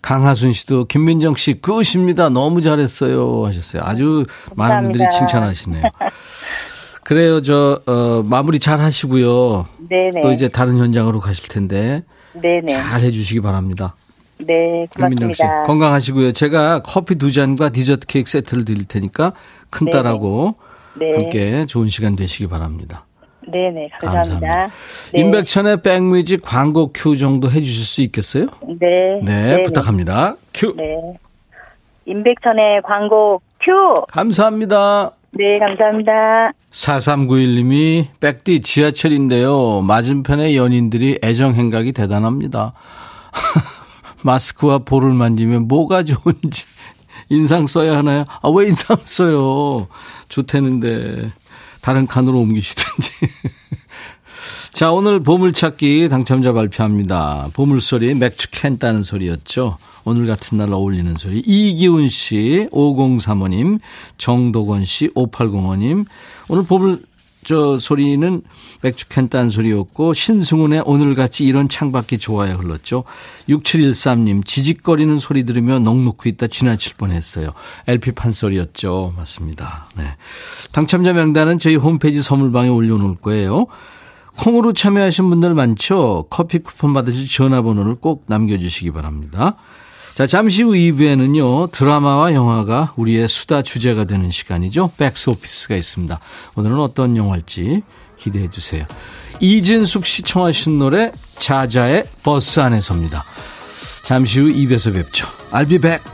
[0.00, 2.28] 강하순 씨도, 김민정 씨, 그것입니다.
[2.28, 3.44] 너무 잘했어요.
[3.46, 3.82] 하셨어요.
[3.84, 5.18] 아주 많은 분들이 감사합니다.
[5.18, 5.82] 칭찬하시네요.
[7.04, 9.66] 그래요, 저, 어, 마무리 잘 하시고요.
[9.88, 10.20] 네네.
[10.20, 12.74] 또 이제 다른 현장으로 가실 텐데, 네네.
[12.74, 13.96] 잘 해주시기 바랍니다.
[14.38, 15.42] 네, 김민정 씨.
[15.66, 16.32] 건강하시고요.
[16.32, 19.32] 제가 커피 두 잔과 디저트 케이크 세트를 드릴 테니까
[19.70, 20.54] 큰 딸하고
[20.94, 21.10] 네.
[21.12, 23.07] 함께 좋은 시간 되시기 바랍니다.
[23.50, 24.70] 네네, 감사합니다.
[25.12, 25.20] 네.
[25.20, 28.46] 임백천의 백뮤직 광고 큐 정도 해주실 수 있겠어요?
[28.80, 29.20] 네.
[29.22, 29.62] 네, 네네.
[29.64, 30.36] 부탁합니다.
[30.54, 30.74] 큐.
[30.76, 30.84] 네.
[32.06, 34.04] 임백천의 광고 큐.
[34.08, 35.12] 감사합니다.
[35.32, 36.52] 네, 감사합니다.
[36.70, 39.82] 4391님이 백디 지하철인데요.
[39.82, 42.72] 맞은편의 연인들이 애정 행각이 대단합니다.
[44.22, 46.66] 마스크와 볼을 만지면 뭐가 좋은지
[47.28, 48.24] 인상 써야 하나요?
[48.42, 49.88] 아, 왜 인상 써요?
[50.28, 51.30] 좋다는데
[51.88, 53.12] 다른 칸으로 옮기시든지.
[54.74, 57.48] 자, 오늘 보물찾기 당첨자 발표합니다.
[57.54, 59.78] 보물소리 맥주 캔 따는 소리였죠.
[60.04, 61.38] 오늘 같은 날 어울리는 소리.
[61.38, 63.80] 이기훈 씨, 5035님,
[64.18, 66.04] 정도건 씨, 5805님.
[66.48, 67.00] 오늘 보물
[67.48, 68.42] 저 소리는
[68.82, 73.04] 맥주캔 딴 소리였고 신승훈의 오늘같이 이런 창밖이 좋아요 흘렀죠.
[73.48, 77.54] 6713님 지직거리는 소리 들으며 넋놓고 있다 지나칠 뻔했어요.
[77.86, 79.14] LP 판소리였죠.
[79.16, 79.88] 맞습니다.
[79.96, 80.04] 네.
[80.72, 83.66] 당첨자 명단은 저희 홈페이지 선물방에 올려놓을 거예요.
[84.36, 86.26] 콩으로 참여하신 분들 많죠.
[86.28, 89.56] 커피 쿠폰 받으실 전화번호를 꼭 남겨주시기 바랍니다.
[90.18, 94.90] 자, 잠시 후 2부에는요, 드라마와 영화가 우리의 수다 주제가 되는 시간이죠.
[94.96, 96.18] 백스 오피스가 있습니다.
[96.56, 97.82] 오늘은 어떤 영화일지
[98.16, 98.84] 기대해 주세요.
[99.38, 103.24] 이진숙 씨 청하신 노래, 자자의 버스 안에서입니다.
[104.02, 105.28] 잠시 후 2부에서 뵙죠.
[105.52, 106.04] I'll be back.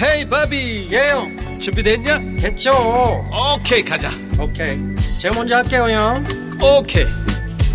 [0.00, 2.20] 헤이 바비 예영 준비됐냐?
[2.38, 2.72] 됐죠
[3.56, 4.78] 오케이 가자 오케이
[5.18, 6.24] 제가 먼저 할게요 형
[6.62, 7.23] 오케이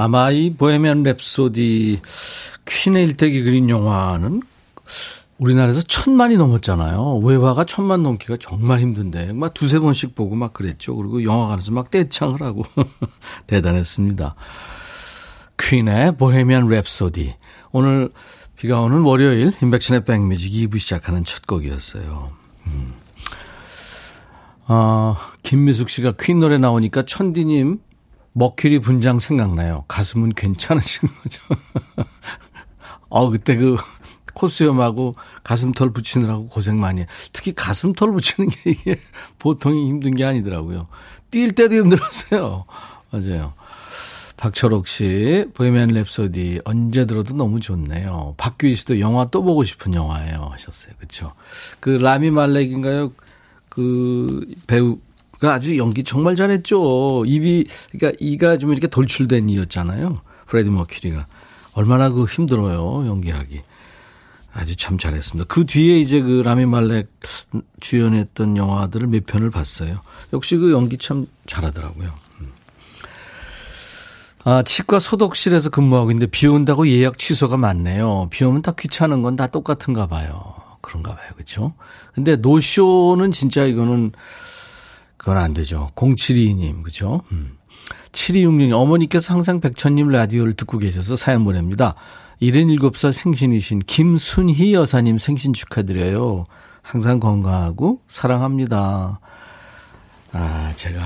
[0.00, 2.00] 아마 이 보헤미안 랩소디
[2.64, 4.40] 퀸의 일대기 그린 영화는
[5.36, 7.18] 우리나라에서 천만이 넘었잖아요.
[7.18, 10.96] 외화가 천만 넘기가 정말 힘든데 막 두세 번씩 보고 막 그랬죠.
[10.96, 12.64] 그리고 영화관에서 막 떼창을 하고
[13.46, 14.36] 대단했습니다.
[15.58, 17.34] 퀸의 보헤미안 랩소디.
[17.72, 18.10] 오늘
[18.56, 22.30] 비가 오는 월요일 인백션의 백뮤직 2부 시작하는 첫 곡이었어요.
[22.68, 22.94] 음.
[24.64, 27.80] 아, 김미숙 씨가 퀸 노래 나오니까 천디님
[28.32, 29.84] 머큐리 분장 생각나요.
[29.88, 31.42] 가슴은 괜찮으신 거죠.
[33.08, 33.76] 어, 그때 그
[34.34, 37.06] 코수염하고 가슴털 붙이느라고 고생 많이 해.
[37.32, 39.00] 특히 가슴털 붙이는 게 이게
[39.38, 40.86] 보통이 힘든 게 아니더라고요.
[41.30, 42.64] 뛸 때도 힘들었어요.
[43.10, 43.54] 맞아요.
[44.36, 48.34] 박철옥 씨, 보헤미안 랩소디 언제 들어도 너무 좋네요.
[48.38, 50.94] 박규희 씨도 영화 또 보고 싶은 영화예요 하셨어요.
[50.96, 51.34] 그렇죠?
[51.78, 53.12] 그 라미 말렉인가요?
[53.68, 54.98] 그 배우가
[55.48, 57.24] 아주 연기 정말 잘했죠.
[57.26, 60.20] 입이 그러니까 이가 좀 이렇게 돌출된 이였잖아요.
[60.46, 61.26] 프레디 머큐리가
[61.72, 63.62] 얼마나 그 힘들어요 연기하기.
[64.52, 65.46] 아주 참 잘했습니다.
[65.46, 67.08] 그 뒤에 이제 그 라미 말렉
[67.78, 70.00] 주연했던 영화들을 몇 편을 봤어요.
[70.32, 72.12] 역시 그 연기 참 잘하더라고요.
[74.42, 78.28] 아, 치과 소독실에서 근무하고 있는데 비 온다고 예약 취소가 많네요.
[78.30, 80.54] 비 오면 다 귀찮은 건 다 똑같은가 봐요.
[80.80, 81.28] 그런가 봐요.
[81.34, 81.74] 그렇죠?
[82.14, 84.12] 근데 노쇼는 진짜 이거는
[85.20, 85.90] 그건 안 되죠.
[85.96, 86.82] 072님.
[86.82, 87.20] 그죠?
[87.30, 87.58] 음.
[88.12, 91.94] 7266님 어머니께서 항상 백천님 라디오를 듣고 계셔서 사연 보냅니다.
[92.40, 96.46] 77살 생신이신 김순희 여사님 생신 축하드려요.
[96.80, 99.20] 항상 건강하고 사랑합니다.
[100.32, 101.02] 아, 제가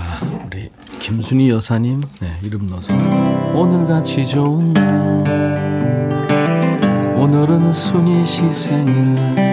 [0.47, 2.95] 우리 김순희 여사님 네, 이름 넣어서
[3.53, 5.25] 오늘같이 좋은 날
[7.17, 9.44] 오늘은 순희 씨 생일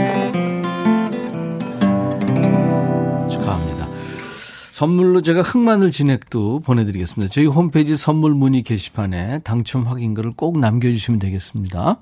[4.82, 7.32] 선물로 제가 흑마늘 진액도 보내드리겠습니다.
[7.32, 11.98] 저희 홈페이지 선물 문의 게시판에 당첨 확인글을 꼭 남겨주시면 되겠습니다.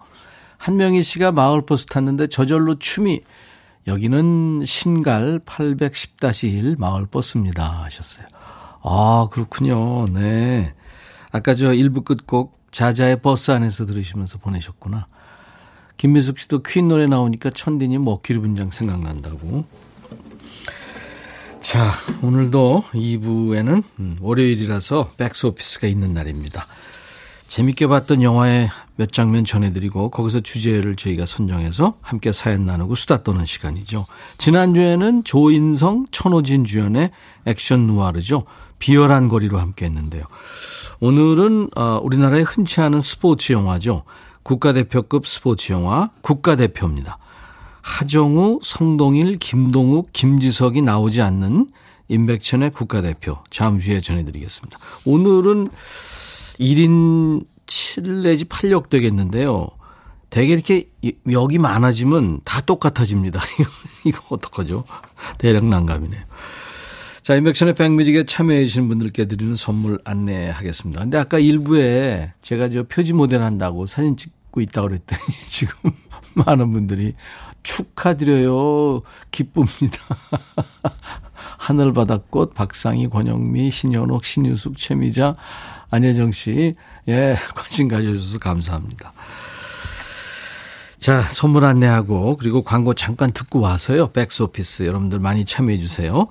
[0.58, 3.20] 한명희 씨가 마을버스 탔는데 저절로 춤이
[3.86, 8.26] 여기는 신갈 810-1 마을버스입니다 하셨어요.
[8.82, 10.06] 아 그렇군요.
[10.14, 10.74] 네.
[11.34, 15.08] 아까 저 1부 끝곡 자자의 버스 안에서 들으시면서 보내셨구나.
[15.98, 19.66] 김미숙 씨도 퀸 노래 나오니까 천디님 먹기리 분장 생각난다고.
[21.62, 21.92] 자,
[22.22, 26.66] 오늘도 2부에는 음, 월요일이라서 백스 오피스가 있는 날입니다.
[27.48, 33.46] 재밌게 봤던 영화의 몇 장면 전해드리고 거기서 주제를 저희가 선정해서 함께 사연 나누고 수다 떠는
[33.46, 34.06] 시간이죠.
[34.38, 37.12] 지난주에는 조인성, 천호진 주연의
[37.46, 38.46] 액션 누아르죠.
[38.78, 40.24] 비열한 거리로 함께 했는데요.
[41.02, 44.04] 오늘은 어, 우리나라에 흔치 않은 스포츠 영화죠.
[44.44, 47.18] 국가대표급 스포츠 영화 국가대표입니다.
[47.82, 51.72] 하정우, 성동일, 김동욱, 김지석이 나오지 않는
[52.08, 54.78] 임백천의 국가대표 잠시 후에 전해드리겠습니다.
[55.06, 55.68] 오늘은
[56.60, 59.70] 1인 7 내지 8역 되겠는데요.
[60.30, 60.90] 대개 이렇게
[61.30, 63.42] 역이 많아지면 다 똑같아집니다.
[64.06, 64.84] 이거 어떡하죠?
[65.38, 66.22] 대략 난감이네요.
[67.24, 71.02] 자, 인백션의 백뮤직에 참여해 주신 분들께 드리는 선물 안내하겠습니다.
[71.02, 75.92] 근데 아까 일부에 제가 저 표지 모델 한다고 사진 찍고 있다고 그랬더니 지금
[76.34, 77.14] 많은 분들이
[77.64, 79.02] 축하드려요.
[79.32, 79.98] 기쁩니다.
[81.58, 85.36] 하늘바닷꽃, 박상희, 권영미, 신현옥, 신유숙, 최미자,
[85.92, 86.74] 안혜정 씨.
[87.08, 89.14] 예, 관심 가져주셔서 감사합니다.
[91.00, 94.12] 자, 선물 안내하고, 그리고 광고 잠깐 듣고 와서요.
[94.12, 96.28] 백스 오피스 여러분들 많이 참여해주세요.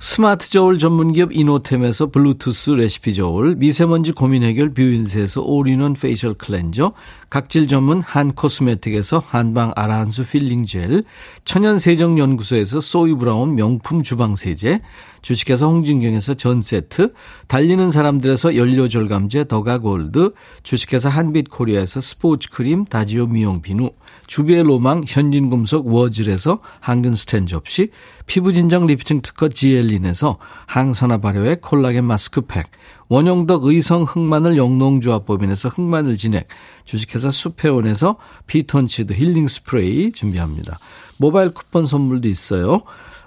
[0.00, 6.92] 스마트 저울 전문기업 이노템에서 블루투스 레시피 저울, 미세먼지 고민 해결 뷰인스에서 올인원 facial cleanser,
[7.30, 11.02] 각질 전문 한 코스메틱에서 한방 아라한수 peeling gel,
[11.44, 14.80] 천연 세정 연구소에서 소이 브라운 명품 주방 세제,
[15.22, 17.12] 주식회사 홍진경에서 전 세트,
[17.48, 20.32] 달리는 사람들에서 연료 절감제 더가 골드,
[20.62, 23.90] 주식회사 한빛 코리아에서 스포츠 크림 다지오 미용 비누,
[24.28, 27.90] 주부의 로망 현진금속 워즐에서 항균 스탠 접시,
[28.26, 32.70] 피부진정 리프팅 특허 지엘린에서 항산화 발효의 콜라겐 마스크팩,
[33.08, 36.46] 원형덕 의성 흑마늘 영농조합법인에서 흑마늘 진액,
[36.84, 40.78] 주식회사 수페온에서 피톤치드 힐링 스프레이 준비합니다.
[41.16, 42.82] 모바일 쿠폰 선물도 있어요.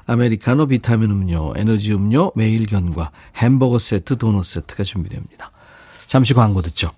[0.05, 5.49] 아메리카노 비타민 음료, 에너지 음료, 매일 견과, 햄버거 세트, 도넛 세트가 준비됩니다.
[6.05, 6.91] 잠시 광고 듣죠.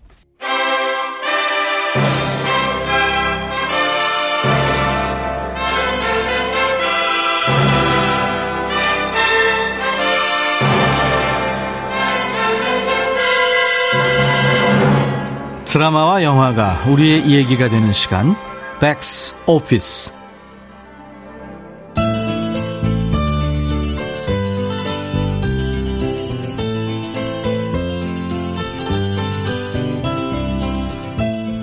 [15.74, 18.36] 드라마와 영화가 우리의 얘기가 되는 시간
[18.80, 20.14] 백스 오피스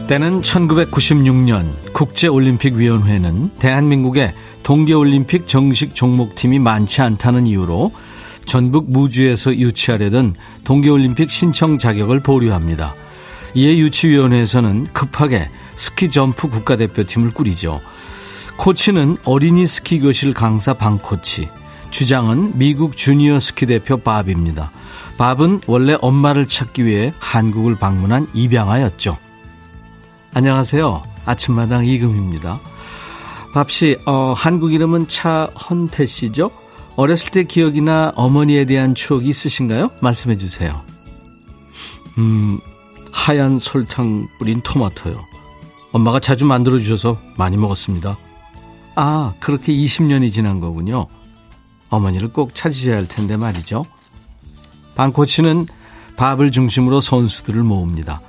[0.09, 4.33] 때는 1996년 국제올림픽위원회는 대한민국에
[4.65, 7.93] 동계올림픽 정식 종목팀이 많지 않다는 이유로
[8.45, 12.97] 전북 무주에서 유치하려던 동계올림픽 신청 자격을 보류합니다.
[13.55, 17.81] 이에 유치위원회에서는 급하게 스키 점프 국가대표팀을 꾸리죠.
[18.57, 21.49] 코치는 어린이 스키 교실 강사 방코치,
[21.91, 24.71] 주장은 미국 주니어 스키 대표 밥입니다.
[25.19, 29.17] 밥은 원래 엄마를 찾기 위해 한국을 방문한 입양아였죠.
[30.35, 31.03] 안녕하세요.
[31.27, 32.61] 아침마당 이금입니다.
[33.53, 36.51] 밥씨, 어, 한국 이름은 차헌태 씨죠?
[36.97, 39.91] 어렸을 때 기억이나 어머니에 대한 추억이 있으신가요?
[40.01, 40.83] 말씀해 주세요.
[42.19, 42.61] 음,
[43.13, 45.25] 하얀 설탕 뿌린 토마토요.
[45.93, 48.17] 엄마가 자주 만들어 주셔서 많이 먹었습니다.
[48.95, 51.07] 아, 그렇게 20년이 지난 거군요.
[51.91, 53.85] 어머니를 꼭 찾으셔야 할 텐데 말이죠.
[54.95, 55.67] 방코치는
[56.17, 58.21] 밥을 중심으로 선수들을 모읍니다.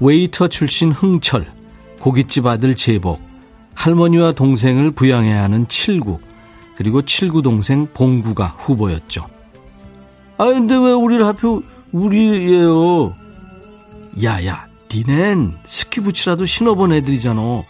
[0.00, 1.46] 웨이터 출신 흥철,
[2.00, 3.20] 고깃집 아들 제복,
[3.74, 6.18] 할머니와 동생을 부양해야 하는 칠구,
[6.76, 9.24] 그리고 칠구 동생 봉구가 후보였죠.
[10.38, 11.60] 아, 근데 왜 우리를 하필
[11.92, 13.14] 우리예요?
[14.22, 17.62] 야야 니넨 스키 부츠라도 신어본 애들이잖아.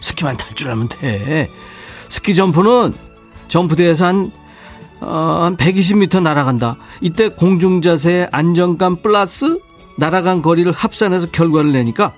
[0.00, 1.48] 스키만 탈 줄 알면 돼.
[2.08, 2.94] 스키 점프는
[3.48, 4.30] 점프대에서 한,
[5.00, 6.76] 어, 한 120m 날아간다.
[7.00, 9.58] 이때 공중자세 안정감 플러스
[9.98, 12.12] 날아간 거리를 합산해서 결과를 내니까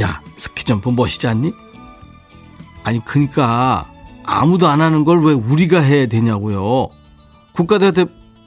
[0.00, 1.52] 야 스키 점프 멋있지 않니?
[2.84, 3.86] 아니 그니까
[4.24, 6.88] 아무도 안 하는 걸 왜 우리가 해야 되냐고요.
[7.52, 8.06] 국가대표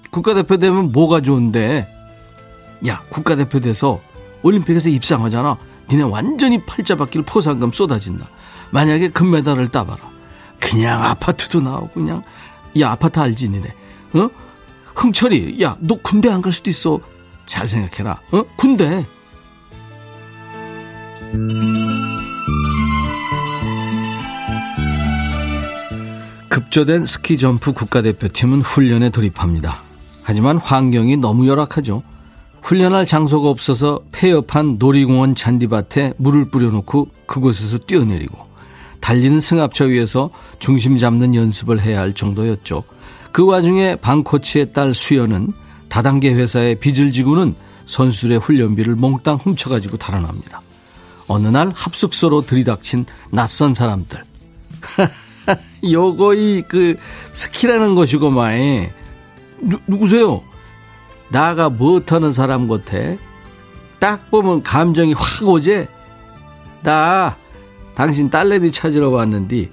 [0.10, 1.88] 국가대표 되면 뭐가 좋은데?
[2.88, 4.00] 야 국가대표 돼서
[4.44, 5.58] 올림픽에서 입상하잖아.
[5.90, 8.28] 니네 완전히 팔자받기를 포상금 쏟아진다.
[8.72, 10.00] 만약에 금메달을 따봐라.
[10.60, 12.24] 그냥 아파트도 나오고 그냥
[12.80, 13.68] 야 아파트 알지 니네.
[14.16, 14.30] 어?
[14.96, 17.00] 흥철이 야 너 군대 안 갈 수도 있어.
[17.46, 18.20] 잘 생각해라.
[18.32, 18.44] 어?
[18.56, 19.06] 군대.
[26.50, 29.82] 급조된 스키 점프 국가대표팀은 훈련에 돌입합니다.
[30.24, 32.04] 하지만 환경이 너무 열악하죠.
[32.64, 38.38] 훈련할 장소가 없어서 폐업한 놀이공원 잔디밭에 물을 뿌려놓고 그곳에서 뛰어내리고
[39.02, 42.84] 달리는 승합차 위에서 중심 잡는 연습을 해야 할 정도였죠.
[43.34, 45.50] 그 와중에 방코치의 딸 수연은
[45.90, 47.54] 다단계 회사에 빚을 지고는
[47.86, 50.62] 선수들의 훈련비를 몽땅 훔쳐가지고 달아납니다.
[51.28, 54.24] 어느 날 합숙소로 들이닥친 낯선 사람들.
[55.84, 56.96] 요거이 그
[57.34, 58.90] 스키라는 것이고만
[59.62, 60.42] 누, 누구세요?
[61.34, 62.98] 나가 못하는 사람 같아.
[64.00, 65.88] 딱 보면 감정이 확 오지?
[66.84, 67.36] 나
[67.96, 69.70] 당신 딸내미 찾으러 왔는데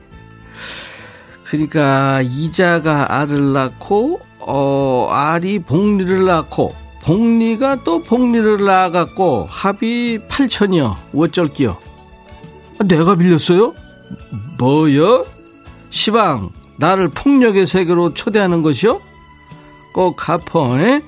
[1.44, 11.76] 그러니까 이자가 알을 낳고 어 알이 복리를 낳고 복리가 또 복리를 낳아갖고 합이 8천이요 어쩔기요
[12.78, 13.74] 아, 내가 빌렸어요?
[14.58, 15.26] 뭐요?
[15.90, 19.00] 시방 나를 폭력의 세계로 초대하는 것이요?
[19.92, 21.02] 꼭 갚어 에?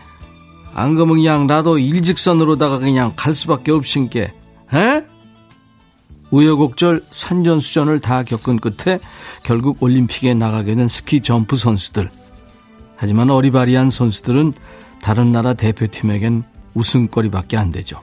[0.75, 4.33] 안 그러면 그냥 나도 일직선으로다가 그냥 갈 수밖에 없신 게,
[4.73, 5.05] 에?
[6.31, 8.99] 우여곡절 산전수전을 다 겪은 끝에
[9.43, 12.11] 결국 올림픽에 나가게 된 스키 점프 선수들.
[12.97, 14.55] 하지만 어리바리한 선수들은
[15.03, 16.45] 다른 나라 대표팀에겐
[16.75, 18.01] 웃음거리밖에 안 되죠.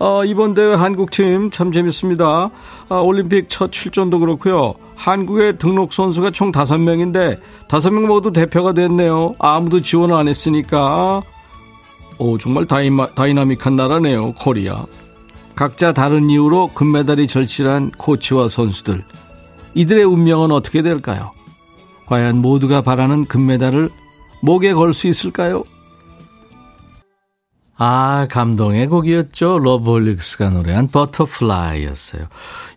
[0.00, 2.48] 어, 이번 대회 한국팀 참 재밌습니다.
[2.88, 4.74] 아, 올림픽 첫 출전도 그렇고요.
[4.96, 9.36] 한국의 등록 선수가 총 5명인데 5명 모두 대표가 됐네요.
[9.38, 11.22] 아무도 지원을 안 했으니까.
[12.20, 14.34] 오, 정말 다이마, 다이나믹한 나라네요.
[14.34, 14.84] 코리아.
[15.56, 19.02] 각자 다른 이유로 금메달이 절실한 코치와 선수들.
[19.74, 21.32] 이들의 운명은 어떻게 될까요?
[22.06, 23.88] 과연 모두가 바라는 금메달을
[24.42, 25.64] 목에 걸 수 있을까요?
[27.78, 29.58] 아, 감동의 곡이었죠.
[29.58, 32.26] 러브홀릭스가 노래한 버터플라이였어요.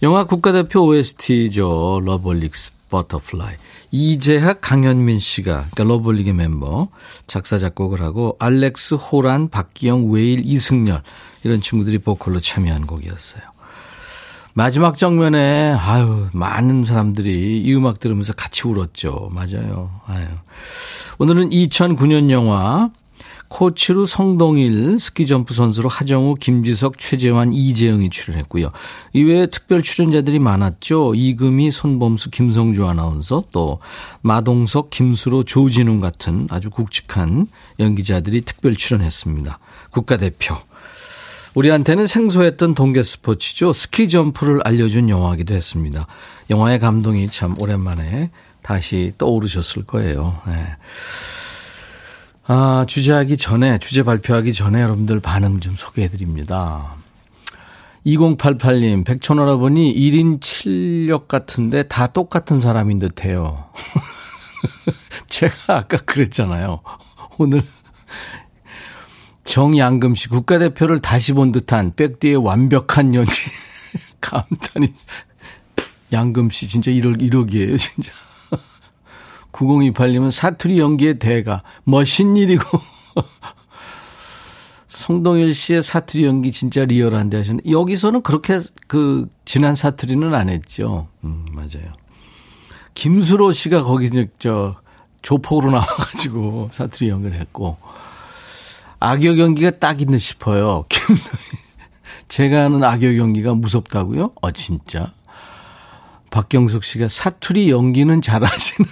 [0.04, 2.00] 영화 국가대표 OST죠.
[2.06, 3.56] 러브홀릭스 버터플라이.
[3.96, 6.88] 이재학, 강현민 씨가, 그러니까 러브홀릭의 멤버,
[7.28, 11.04] 작사, 작곡을 하고, 알렉스, 호란, 박기영, 웨일, 이승열,
[11.44, 13.44] 이런 친구들이 보컬로 참여한 곡이었어요.
[14.56, 19.30] 마지막 장면에, 아유, 많은 사람들이 이 음악 들으면서 같이 울었죠.
[19.32, 19.91] 맞아요.
[20.08, 20.26] 아유.
[21.20, 22.89] 오늘은 2009년 영화,
[23.54, 28.72] 코치로 성동일, 스키 점프 선수로 하정우, 김지석, 최재환, 이재영이 출연했고요.
[29.14, 31.14] 이외에 특별 출연자들이 많았죠.
[31.14, 33.78] 이금희, 손범수, 김성주 아나운서, 또
[34.22, 37.45] 마동석, 김수로, 조진웅 같은 아주 굵직한
[37.80, 39.60] 연기자들이 특별 출연했습니다.
[39.91, 40.58] 국가대표.
[41.54, 43.72] 우리한테는 생소했던 동계 스포츠죠.
[43.72, 46.08] 스키 점프를 알려준 영화이기도 했습니다.
[46.49, 48.32] 영화의 감동이 참 오랜만에
[48.64, 50.41] 다시 떠오르셨을 거예요.
[50.47, 50.66] 네.
[52.46, 56.96] 아, 주제하기 전에, 주제 발표하기 전에 여러분들 반응 좀 소개해 드립니다.
[58.06, 63.70] 2088님, 백촌할아버니 1인 7역 같은데 다 똑같은 사람인 듯 해요.
[65.30, 66.82] 제가 아까 그랬잖아요.
[67.38, 67.64] 오늘
[69.46, 73.32] 정양금 씨, 국가대표를 다시 본 듯한 백디의 완벽한 연기.
[74.20, 74.94] 감탄이.
[76.12, 78.12] 양금 씨, 진짜 1억, 1억이에요, 진짜.
[79.54, 81.62] 9028님은 사투리 연기의 대가.
[81.86, 82.64] 멋진 일이고.
[84.88, 91.08] 송동일 씨의 사투리 연기 진짜 리얼한데 하셨는데, 여기서는 그렇게 그, 진한 사투리는 안 했죠.
[91.24, 91.93] 음, 맞아요.
[92.93, 94.76] 김수로 씨가 거기, 저,
[95.22, 97.78] 조폭으로 나와가지고 사투리 연기를 했고,
[98.99, 100.86] 악역 연기가 딱 있네 싶어요.
[102.28, 104.32] 제가 하는 악역 연기가 무섭다고요?
[104.41, 105.14] 어, 진짜?
[106.34, 108.90] 박경숙 씨가 사투리 연기는 잘하시는.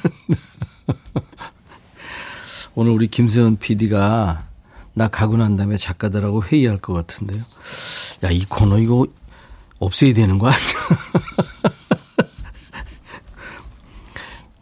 [2.76, 4.48] 오늘 우리 김세현 PD가
[4.94, 7.42] 나 가고 난 다음에 작가들하고 회의할 것 같은데요.
[8.24, 9.08] 야, 이 코너 이거
[9.80, 10.60] 없애야 되는 거 아니야?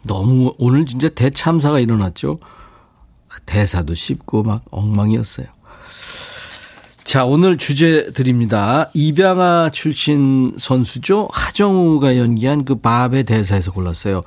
[0.02, 2.38] 너무, 오늘 진짜 대참사가 일어났죠?
[3.44, 5.48] 대사도 쉽고 막 엉망이었어요.
[7.10, 8.88] 자, 오늘 주제 드립니다.
[8.94, 11.26] 이병하 출신 선수죠.
[11.32, 14.22] 하정우가 연기한 그 밥의 대사에서 골랐어요.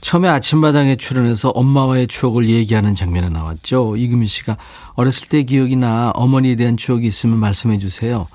[0.00, 3.96] 처음에 아침마당에 출연해서 엄마와의 추억을 얘기하는 장면에 나왔죠.
[3.96, 4.56] 이금희 씨가
[4.94, 8.28] 어렸을 때 기억이나 어머니에 대한 추억이 있으면 말씀해 주세요.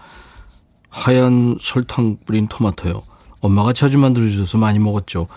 [0.89, 3.01] 하얀 설탕 뿌린 토마토요.
[3.39, 5.27] 엄마가 자주 만들어 주셔서 많이 먹었죠.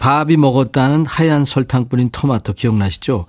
[0.00, 3.26] 밥이 먹었다는 하얀 설탕 뿌린 토마토 기억나시죠?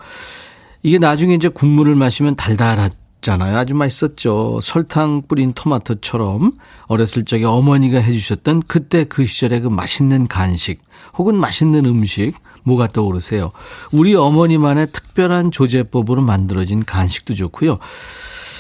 [0.82, 2.90] 이게 나중에 이제 국물을 마시면 달달하
[3.26, 3.58] 잖아요.
[3.58, 4.60] 아주 맛있었죠.
[4.62, 6.52] 설탕 뿌린 토마토처럼
[6.86, 10.84] 어렸을 적에 어머니가 해주셨던 그때 그 시절의 그 맛있는 간식
[11.18, 13.50] 혹은 맛있는 음식 뭐가 떠오르세요?
[13.92, 17.80] 우리 어머니만의 특별한 조제법으로 만들어진 간식도 좋고요.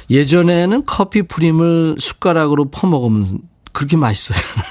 [0.10, 3.42] 예전에는 커피 프림을 숟가락으로 퍼먹으면
[3.72, 4.66] 그렇게 맛있었잖아요.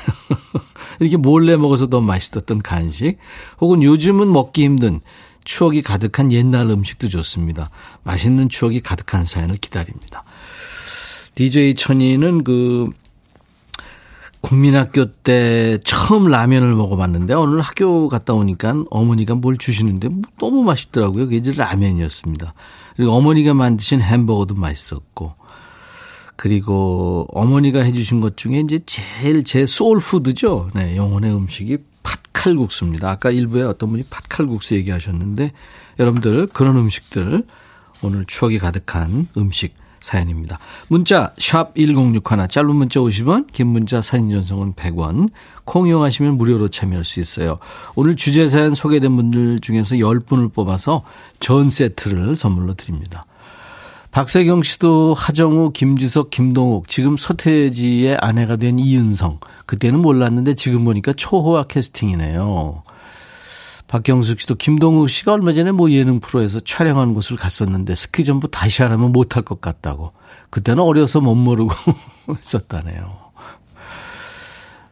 [0.98, 3.18] 이렇게 몰래 먹어서 더 맛있었던 간식
[3.60, 5.00] 혹은 요즘은 먹기 힘든
[5.44, 7.70] 추억이 가득한 옛날 음식도 좋습니다.
[8.02, 10.24] 맛있는 추억이 가득한 사연을 기다립니다.
[11.34, 12.90] DJ 천이는 그
[14.40, 21.24] 국민학교 때 처음 라면을 먹어봤는데 오늘 학교 갔다 오니까 어머니가 뭘 주시는데 너무 맛있더라고요.
[21.24, 22.52] 그게 이제 라면이었습니다.
[22.94, 25.34] 그리고 어머니가 만드신 햄버거도 맛있었고
[26.36, 30.70] 그리고 어머니가 해주신 것 중에 이제 제일 제 소울푸드죠.
[30.74, 31.78] 네, 영혼의 음식이
[32.34, 33.10] 팥칼국수입니다.
[33.10, 35.52] 아까 일부에 어떤 분이 팥칼국수 얘기하셨는데
[35.98, 37.44] 여러분들 그런 음식들
[38.02, 40.58] 오늘 추억이 가득한 음식 사연입니다.
[40.88, 45.30] 문자 샵 1061, 짧은 문자 50원, 긴 문자 사진 전송은 100원,
[45.64, 47.56] 콩 이용하시면 무료로 참여할 수 있어요.
[47.94, 51.04] 오늘 주제 사연 소개된 분들 중에서 10분을 뽑아서
[51.40, 53.24] 전 세트를 선물로 드립니다.
[54.14, 59.40] 박세경 씨도 하정우, 김지석, 김동욱, 지금 서태지의 아내가 된 이은성.
[59.66, 62.84] 그때는 몰랐는데 지금 보니까 초호화 캐스팅이네요.
[63.88, 68.82] 박경숙 씨도 김동욱 씨가 얼마 전에 뭐 예능 프로에서 촬영한 곳을 갔었는데 스키 점프 다시
[68.82, 70.12] 하라면 못할 것 같다고.
[70.48, 71.74] 그때는 어려서 못 모르고
[72.38, 73.16] 했었다네요.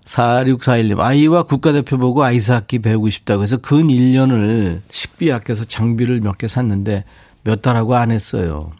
[0.05, 6.49] 4641님, 아이와 국가대표 보고 아이스하키 배우고 싶다고 해서 근 1년을 식비 아껴서 장비를 몇 개
[6.49, 7.05] 샀는데
[7.45, 8.73] 몇 달하고 안 했어요.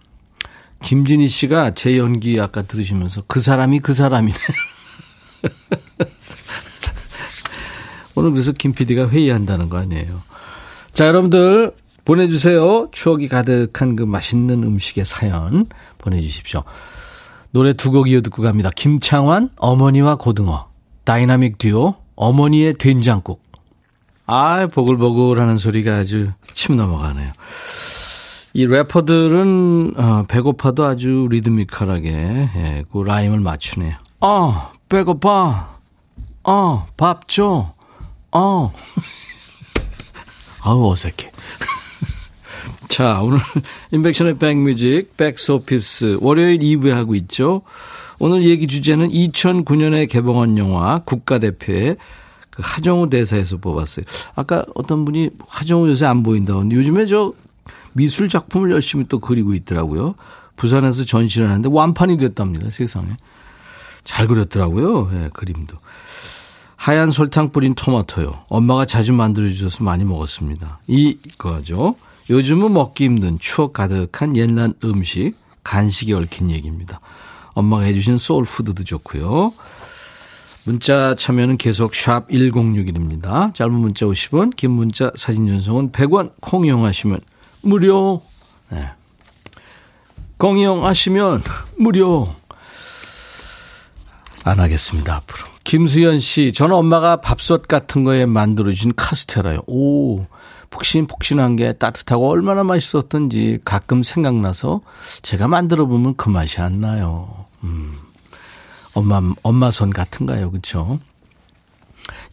[0.83, 4.37] 김진희 씨가 제 연기 아까 들으시면서 그 사람이 그 사람이네.
[8.15, 10.23] 오늘 그래서 김 PD가 회의한다는 거 아니에요.
[10.93, 11.73] 자, 여러분들
[12.05, 12.89] 보내주세요.
[12.93, 15.67] 추억이 가득한 그 맛있는 음식의 사연
[15.99, 16.63] 보내주십시오.
[17.53, 18.71] 노래 두 곡 이어 듣고 갑니다.
[18.75, 20.69] 김창완, 어머니와 고등어.
[21.05, 23.43] 다이나믹 듀오, 어머니의 된장국.
[24.27, 27.33] 아, 보글보글 하는 소리가 아주 침 넘어가네요.
[28.55, 33.95] 이 래퍼들은 어, 배고파도 아주 리드미컬하게 예, 그 라임을 맞추네요.
[34.21, 35.79] 어, 배고파.
[36.45, 37.73] 어, 밥 줘.
[38.31, 38.73] 어.
[40.63, 41.31] 아우, 어색해.
[42.89, 43.39] 자, 오늘
[43.91, 47.63] 인백션의 백뮤직, 백스오피스 월요일 2부에 하고 있죠.
[48.19, 51.97] 오늘 얘기 주제는 2009년에 개봉한 영화 국가대표의
[52.51, 54.05] 그 하정우 대사에서 뽑았어요.
[54.37, 57.33] 아까 어떤 분이 하정우 요새 안 하는데 요즘에 저
[57.93, 60.15] 미술 작품을 열심히 또 그리고 있더라고요.
[60.57, 62.71] 부산에서 전시를 하는데 완판이 됐답니다.
[62.71, 63.17] 세상에.
[64.05, 65.11] 잘 그렸더라고요.
[65.15, 65.77] 예, 그림도.
[66.77, 68.45] 하얀 설탕 뿌린 토마토요.
[68.49, 70.81] 엄마가 자주 만들어주셔서 많이 먹었습니다.
[70.89, 71.95] 이거죠.
[72.29, 76.99] 요즘은 먹기 힘든 추억 가득한 옛날 음식, 간식이 얽힌 얘기입니다.
[77.55, 79.53] 엄마가 해주신 소울푸드도 좋고요.
[80.65, 83.53] 문자 참여는 계속 샵 1061입니다.
[83.55, 87.21] 짧은 문자 50원, 긴 문자 사진 전송은 100원, 콩 이용하시면
[87.63, 88.23] 무료.
[88.69, 88.91] 네.
[90.37, 91.43] 콩 이용 하시면
[91.79, 92.35] 무료.
[94.45, 95.47] 안 하겠습니다, 앞으로.
[95.65, 99.61] 김수현 씨, 저는 엄마가 밥솥 같은 거에 만들어준 카스테라요.
[99.67, 100.27] 오,
[100.71, 104.81] 푹신푹신한 게 따뜻하고 얼마나 맛있었던지 가끔 생각나서
[105.23, 107.47] 제가 만들어 보면 그 맛이 안 나요.
[107.63, 107.95] 음.
[108.95, 110.51] 엄마, 엄마 손 같은가요?
[110.51, 110.99] 그쵸?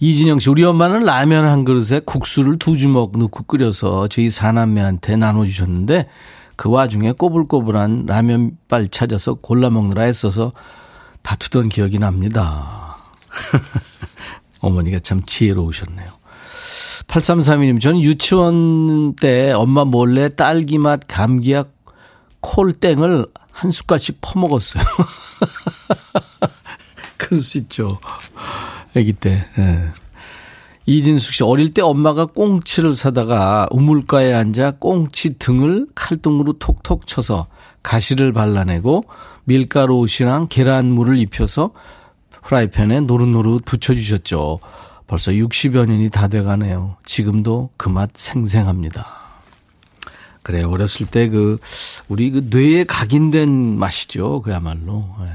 [0.01, 6.07] 이진영 씨, 우리 엄마는 라면 한 그릇에 국수를 두 주먹 넣고 끓여서 저희 사남매한테 나눠주셨는데
[6.55, 10.53] 그 와중에 꼬불꼬불한 라면빨 찾아서 골라 먹느라 애써서
[11.21, 12.97] 다투던 기억이 납니다.
[14.61, 16.07] 어머니가 참 지혜로우셨네요.
[17.07, 21.73] 8332님, 저는 유치원 때 엄마 몰래 딸기맛 감기약
[22.39, 24.83] 콜땡을 한 숟갈씩 퍼먹었어요.
[27.17, 27.97] 그럴 수 있죠.
[28.95, 29.45] 아기 때.
[29.57, 29.79] 예.
[30.85, 37.45] 이진숙 씨, 어릴 때 엄마가 꽁치를 사다가 우물가에 앉아 꽁치 등을 칼등으로 톡톡 쳐서
[37.83, 39.03] 가시를 발라내고
[39.43, 41.71] 밀가루 옷이랑 계란물을 입혀서
[42.43, 44.59] 프라이팬에 노릇노릇 붙여주셨죠.
[45.05, 46.97] 벌써 60여 년이 다 돼가네요.
[47.05, 49.05] 지금도 그 맛 생생합니다.
[50.41, 51.59] 그래, 어렸을 때 그,
[52.07, 54.41] 우리 그 뇌에 각인된 맛이죠.
[54.41, 55.05] 그야말로.
[55.19, 55.27] 네.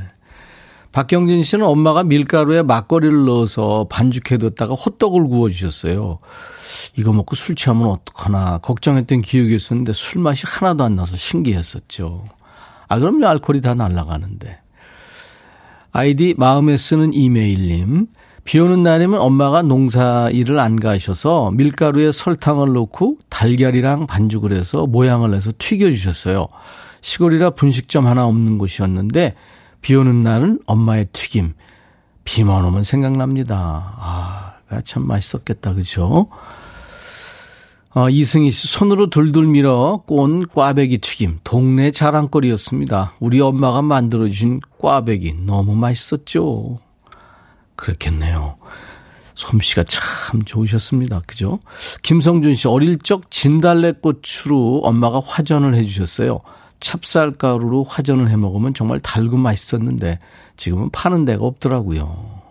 [0.95, 6.18] 박경진 씨는 엄마가 밀가루에 막걸리를 넣어서 반죽해뒀다가 호떡을 구워주셨어요.
[6.97, 12.24] 이거 먹고 술 취하면 어떡하나 걱정했던 기억이 있었는데 술 맛이 하나도 안 나서 신기했었죠.
[12.86, 13.26] 아, 그럼요.
[13.26, 14.61] 알코올이 다 날아가는데.
[15.90, 18.07] 아이디 마음에 쓰는 이메일님.
[18.45, 25.32] 비 오는 날이면 엄마가 농사 일을 안 가셔서 밀가루에 설탕을 넣고 달걀이랑 반죽을 해서 모양을
[25.32, 26.47] 내서 튀겨주셨어요.
[27.01, 29.32] 시골이라 분식점 하나 없는 곳이었는데
[29.85, 31.53] 비 오는 날은 엄마의 튀김.
[32.24, 33.95] 비만 오면 생각납니다.
[33.99, 35.74] 아, 참 맛있었겠다.
[35.74, 36.28] 그죠?
[37.95, 41.41] 어, 이승희 씨, 손으로 둘둘 밀어 꼰 꽈배기 튀김.
[41.45, 43.12] 동네 자랑거리였습니다.
[43.20, 45.41] 우리 엄마가 만들어주신 꽈배기.
[45.45, 46.78] 너무 맛있었죠.
[47.76, 48.57] 그렇겠네요.
[49.35, 51.20] 솜씨가 참 좋으셨습니다.
[51.26, 51.61] 그죠?
[52.01, 56.41] 김성준 씨, 어릴 적 진달래꽃으로 엄마가 화전을 해주셨어요.
[56.85, 60.18] 찹쌀가루로 화전을 해 먹으면 정말 달고 맛있었는데
[60.57, 62.43] 지금은 파는 데가 없더라고요.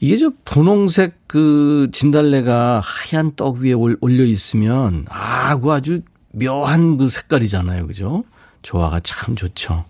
[0.00, 6.00] 이게 저 분홍색 그 진달래가 하얀 떡 위에 올려 있으면 아, 그 아주
[6.32, 7.86] 묘한 그 색깔이잖아요.
[7.86, 8.24] 그죠?
[8.62, 9.84] 조화가 참 좋죠.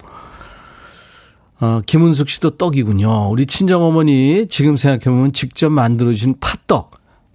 [1.61, 3.31] 어, 김은숙 씨도 떡이군요.
[3.31, 6.91] 우리 친정어머니 지금 생각해보면 직접 만들어주신 팥떡.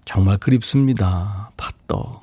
[0.05, 1.51] 정말 그립습니다.
[1.57, 2.20] 팥떡.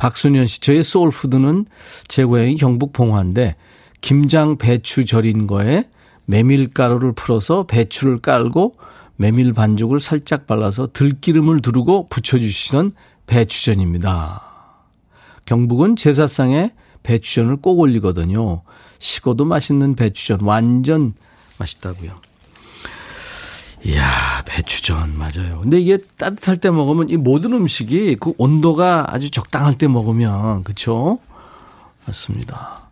[0.00, 1.66] 박순현 씨, 저의 소울푸드는
[2.08, 3.56] 제 고향이 경북 봉화인데,
[4.00, 5.84] 김장 배추 절인 거에
[6.24, 8.76] 메밀가루를 풀어서 배추를 깔고
[9.16, 12.92] 메밀 반죽을 살짝 발라서 들기름을 두르고 부쳐주시던
[13.26, 14.42] 배추전입니다.
[15.44, 16.72] 경북은 제사상에
[17.02, 18.62] 배추전을 꼭 올리거든요.
[19.00, 21.12] 식어도 맛있는 배추전 완전
[21.58, 22.29] 맛있다고요.
[23.84, 25.60] 이야, 배추전 맞아요.
[25.62, 31.18] 근데 이게 따뜻할 때 먹으면 이 모든 음식이 그 온도가 아주 적당할 때 먹으면 그렇죠?
[32.06, 32.88] 맞습니다.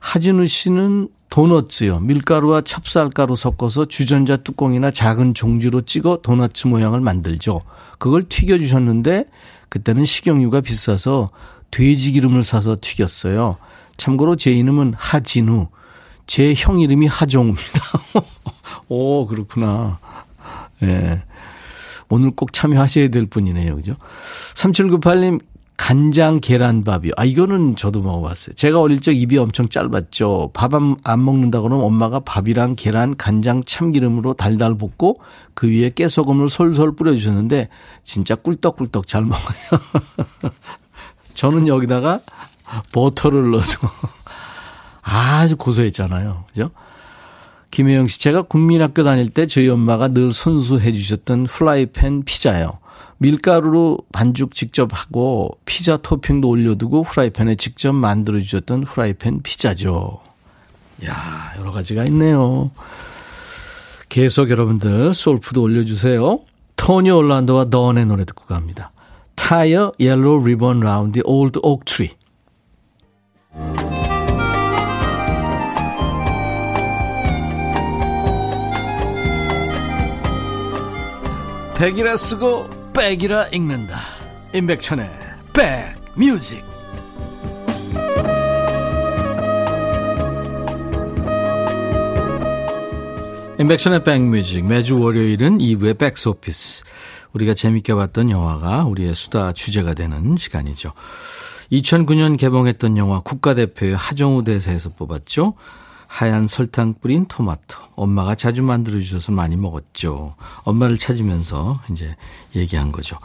[0.00, 2.00] 하진우 씨는 도너츠요.
[2.00, 7.62] 밀가루와 찹쌀가루 섞어서 주전자 뚜껑이나 작은 종지로 찍어 도너츠 모양을 만들죠.
[7.98, 9.24] 그걸 튀겨 주셨는데
[9.68, 11.30] 그때는 식용유가 비싸서
[11.70, 13.56] 돼지 기름을 사서 튀겼어요.
[13.96, 15.68] 참고로 제 이름은 하진우.
[16.26, 17.80] 제 형 이름이 하종우입니다.
[18.88, 19.98] 오, 그렇구나.
[20.82, 21.22] 예.
[22.08, 23.74] 오늘 꼭 참여하셔야 될 분이네요.
[23.76, 23.96] 그죠?
[24.54, 25.40] 3798님,
[25.76, 27.12] 간장 계란밥이요.
[27.16, 28.54] 아, 이거는 저도 먹어봤어요.
[28.54, 30.52] 제가 어릴 적 입이 엄청 짧았죠.
[30.54, 35.20] 밥 안 먹는다 그러면 엄마가 밥이랑 계란, 간장, 참기름으로 달달 볶고
[35.54, 37.68] 그 위에 깨소금을 솔솔 뿌려주셨는데
[38.04, 39.80] 진짜 꿀떡꿀떡 잘 먹어요.
[41.34, 42.20] 저는 여기다가
[42.92, 43.78] 버터를 넣어서
[45.02, 46.44] 아주 고소했잖아요.
[46.48, 46.70] 그죠?
[47.70, 52.78] 김혜영 씨, 제가 국민학교 다닐 때 저희 엄마가 늘 손수해 주셨던 프라이팬 피자요.
[53.18, 60.20] 밀가루로 반죽 직접 하고 피자 토핑도 올려두고 프라이팬에 직접 만들어 주셨던 프라이팬 피자죠.
[61.04, 62.70] 야, 여러 가지가 있네요.
[64.08, 66.40] 계속 여러분들 소울푸드 올려주세요.
[66.76, 68.92] 토니 올란도와 던의 노래 듣고 갑니다.
[69.50, 72.10] Yellow ribbon round the old oak tree.
[81.78, 84.00] 백이라 쓰고 백이라 읽는다.
[84.54, 85.10] 임백천의
[85.52, 86.64] 백뮤직.
[93.60, 96.84] 임백천의 백뮤직 매주 월요일은 2부의 백스오피스.
[97.34, 100.92] 우리가 재밌게 봤던 영화가 우리의 수다 주제가 되는 시간이죠.
[101.72, 105.52] 2009년 개봉했던 영화 국가대표의 하정우 대사에서 뽑았죠.
[106.06, 107.78] 하얀 설탕 뿌린 토마토.
[107.94, 110.34] 엄마가 자주 만들어 주셔서 많이 먹었죠.
[110.62, 112.14] 엄마를 찾으면서 이제
[112.54, 113.18] 얘기한 거죠.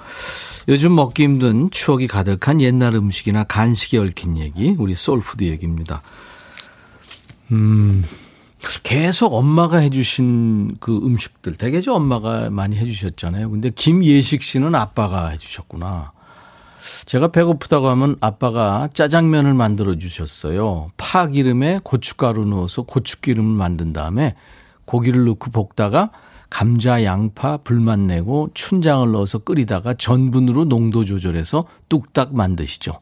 [0.68, 6.02] 요즘 먹기 힘든 추억이 가득한 옛날 음식이나 간식에 얽힌 얘기, 우리 소울푸드 얘기입니다.
[7.52, 8.04] 음,
[8.84, 13.50] 계속 엄마가 해주신 그 음식들, 대개죠 엄마가 많이 해주셨잖아요.
[13.50, 16.14] 근데 김예식 씨는 아빠가 해주셨구나.
[17.06, 20.92] 제가 배고프다고 하면 아빠가 짜장면을 만들어 주셨어요.
[20.98, 24.36] 파 기름에 고춧가루 넣어서 고추기름을 만든 다음에
[24.86, 26.12] 고기를 넣고 볶다가
[26.50, 32.94] 감자, 양파, 불만 내고 춘장을 넣어서 끓이다가 전분으로 농도 조절해서 뚝딱 만드시죠.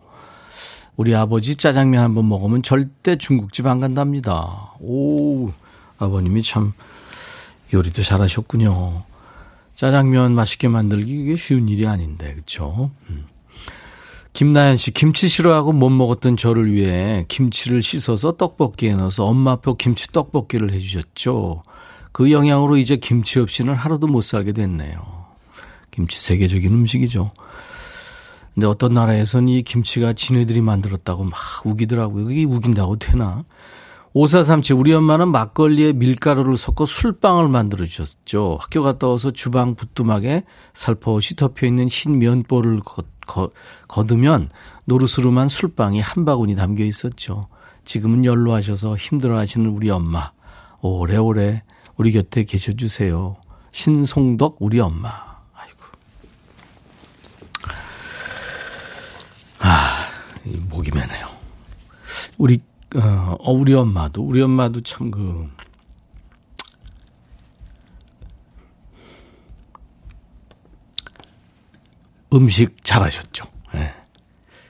[0.96, 4.74] 우리 아버지 짜장면 한번 먹으면 절대 중국집 안 간답니다.
[4.80, 5.50] 오,
[5.98, 6.74] 아버님이 참
[7.74, 9.04] 요리도 잘하셨군요.
[9.74, 12.92] 짜장면 맛있게 만들기 이게 쉬운 일이 아닌데, 그쵸?
[13.10, 13.26] 음.
[14.34, 20.72] 김나연 씨, 김치 싫어하고 못 먹었던 저를 위해 김치를 씻어서 떡볶이에 넣어서 엄마표 김치 떡볶이를
[20.72, 21.64] 해주셨죠.
[22.12, 25.20] 그 영향으로 이제 김치 없이는 하루도 못 살게 됐네요.
[25.92, 27.32] 김치 세계적인 음식이죠.
[28.54, 32.32] 근데 어떤 나라에선 이 김치가 지네들이 만들었다고 막 우기더라고요.
[32.32, 33.44] 이게 우긴다고 되나?
[34.14, 38.58] 5437, 우리 엄마는 막걸리에 밀가루를 섞어 술빵을 만들어 주셨죠.
[38.60, 43.52] 학교 갔다 와서 주방 부뚜막에 살포시 덮여 있는 흰 면보를 거, 거,
[43.88, 44.50] 거두면
[44.86, 47.48] 노르스름한 술빵이 한 바구니 담겨 있었죠.
[47.86, 50.32] 지금은 연로하셔서 힘들어 하시는 우리 엄마.
[50.82, 51.64] 오래오래
[51.96, 53.38] 우리 곁에 계셔 주세요.
[53.72, 55.10] 신송덕 우리 엄마.
[55.54, 55.80] 아이고.
[59.60, 60.08] 아,
[60.70, 61.28] 목이 메네요.
[62.40, 62.60] 우리
[62.96, 65.48] 어, 어, 우리 엄마도, 우리 엄마도 참 그,
[72.34, 73.46] 음식 잘하셨죠.
[73.74, 73.94] 네.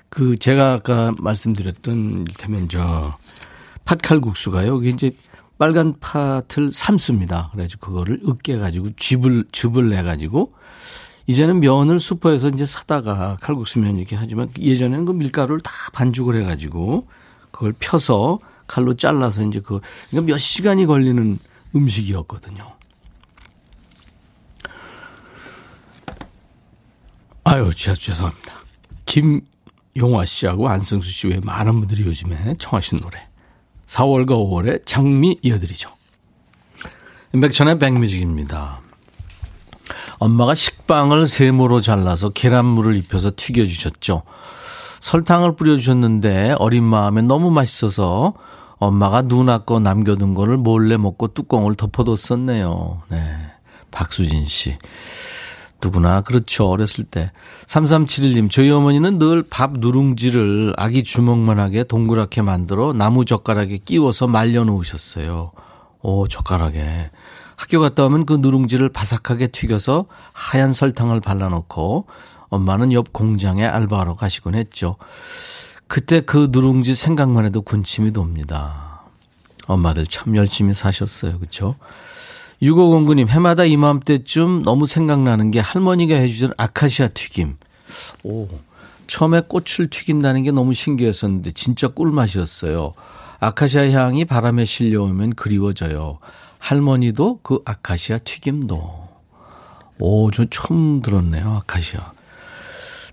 [0.10, 3.18] 그, 제가 아까 말씀드렸던, 일테면 저,
[3.86, 4.78] 팥칼국수가요.
[4.78, 5.12] 이게 이제
[5.58, 7.50] 빨간 팥을 삶습니다.
[7.52, 10.52] 그래가지고 그거를 으깨가지고 즙을, 즙을 내가지고
[11.28, 17.08] 이제는 면을 슈퍼에서 이제 사다가 칼국수면 이렇게 하지만 예전에는 그 밀가루를 다 반죽을 해가지고
[17.52, 19.80] 그걸 펴서 칼로 잘라서 이제 그,
[20.10, 21.38] 그러니까 몇 시간이 걸리는
[21.76, 22.79] 음식이었거든요.
[27.50, 28.54] 아유, 진짜 죄송합니다.
[29.06, 33.28] 김용화 씨하고 안승수 씨 외에 많은 분들이 요즘에 청하신 노래.
[33.88, 35.90] 4월과 5월에 장미 이어드리죠.
[37.32, 38.82] 백천의 백뮤직입니다.
[40.20, 44.22] 엄마가 식빵을 세모로 잘라서 계란물을 입혀서 튀겨주셨죠.
[45.00, 48.36] 설탕을 뿌려주셨는데 어린 마음에 너무 맛있어서
[48.78, 53.02] 엄마가 눈 아까 남겨둔 거를 몰래 먹고 뚜껑을 덮어뒀었네요.
[53.10, 53.38] 네.
[53.90, 54.78] 박수진 씨.
[55.82, 56.68] 누구나 그렇죠.
[56.68, 57.32] 어렸을 때.
[57.68, 65.52] 3371님, 저희 어머니는 늘 밥 누룽지를 아기 주먹만하게 동그랗게 만들어 나무 젓가락에 끼워서 말려놓으셨어요.
[66.02, 67.12] 오, 젓가락에.
[67.56, 72.08] 학교 갔다 오면 그 누룽지를 바삭하게 튀겨서 하얀 설탕을 발라놓고
[72.50, 74.96] 엄마는 옆 공장에 알바하러 가시곤 했죠.
[75.88, 79.02] 그때 그 누룽지 생각만 해도 군침이 돕니다.
[79.68, 81.40] 엄마들 참 열심히 사셨어요.
[81.40, 81.76] 그쵸?
[82.62, 87.56] 6509님, 해마다 이맘때쯤 너무 생각나는 게 할머니가 해주던 아카시아 튀김.
[88.24, 88.48] 오,
[89.08, 92.94] 처음에 꽃을 튀긴다는 게 너무 신기했었는데 진짜 꿀맛이었어요.
[93.40, 96.20] 아카시아 향이 바람에 실려오면 그리워져요.
[96.60, 99.10] 할머니도 그 아카시아 튀김도.
[100.00, 101.62] 오, 저 처음 들었네요.
[101.62, 102.12] 아카시아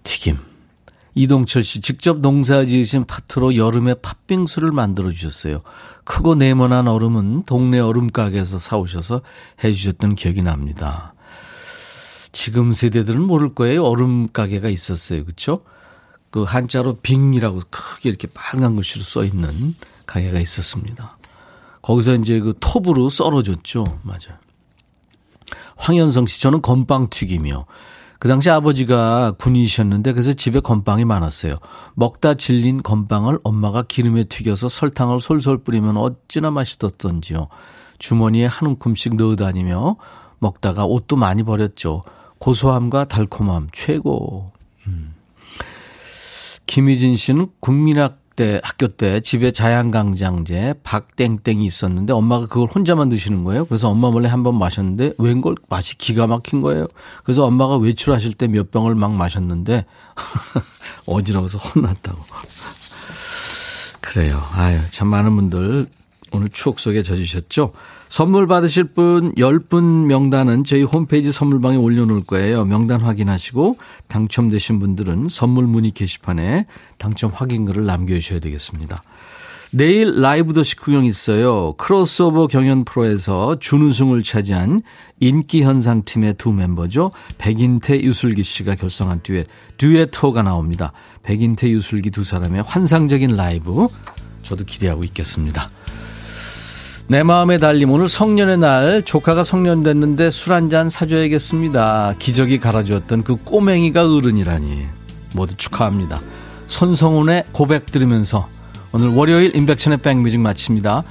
[0.02, 0.38] 튀김.
[1.16, 5.62] 이동철 씨 직접 농사 지으신 파트로 여름에 팥빙수를 만들어 주셨어요.
[6.04, 9.22] 크고 네모난 얼음은 동네 얼음 가게에서 사오셔서
[9.64, 11.14] 해 주셨던 기억이 납니다.
[12.32, 13.82] 지금 세대들은 모를 거예요.
[13.84, 15.24] 얼음 가게가 있었어요.
[15.24, 15.62] 그렇죠?
[16.30, 21.16] 그 한자로 빙이라고 크게 이렇게 빨간 글씨로 써 있는 가게가 있었습니다.
[21.80, 23.84] 거기서 이제 그 톱으로 썰어줬죠.
[24.02, 24.38] 맞아요.
[25.76, 27.64] 황현성 씨, 저는 건빵 튀기며
[28.18, 31.56] 그 당시 아버지가 군인이셨는데 그래서 집에 건빵이 많았어요.
[31.94, 37.48] 먹다 질린 건빵을 엄마가 기름에 튀겨서 설탕을 솔솔 뿌리면 어찌나 맛있었던지요.
[37.98, 39.96] 주머니에 한 움큼씩 넣어 다니며
[40.38, 42.02] 먹다가 옷도 많이 버렸죠.
[42.38, 44.50] 고소함과 달콤함 최고.
[44.86, 45.14] 음.
[46.66, 53.64] 김희진 씨는 국민학 때 학교 때 집에 자양강장제 박땡땡이 있었는데 엄마가 그걸 혼자만 드시는 거예요.
[53.64, 56.86] 그래서 엄마 몰래 한 번 마셨는데 웬걸 맛이 기가 막힌 거예요.
[57.24, 59.86] 그래서 엄마가 외출하실 때 몇 병을 막 마셨는데
[61.06, 62.22] 어지러워서 혼났다고.
[64.00, 64.42] 그래요.
[64.52, 65.86] 아유 참 많은 분들
[66.32, 67.72] 오늘 추억 속에 젖으셨죠.
[68.08, 72.64] 선물 받으실 분 10분 명단은 저희 홈페이지 선물방에 올려놓을 거예요.
[72.64, 73.78] 명단 확인하시고
[74.08, 76.66] 당첨되신 분들은 선물 문의 게시판에
[76.98, 79.02] 당첨 확인글을 남겨주셔야 되겠습니다.
[79.72, 81.74] 내일 라이브 더시 구경 있어요.
[81.74, 84.82] 크로스오버 경연 프로에서 준우승을 차지한
[85.20, 87.10] 인기 현상 팀의 두 멤버죠.
[87.38, 89.46] 백인태, 유슬기 씨가 결성한 듀엣,
[89.76, 90.92] 듀엣토가 나옵니다.
[91.24, 93.88] 백인태, 유슬기 두 사람의 환상적인 라이브
[94.42, 95.70] 저도 기대하고 있겠습니다.
[97.08, 102.16] 내 마음의 달림 오늘 성년의 날 조카가 성년 됐는데 술 한 잔 사줘야겠습니다.
[102.18, 104.86] 기적이 갈아주었던 그 꼬맹이가 어른이라니
[105.34, 106.20] 모두 축하합니다.
[106.66, 108.48] 손성훈의 고백 들으면서
[108.90, 111.04] 오늘 월요일 임백천의 백뮤직 마칩니다.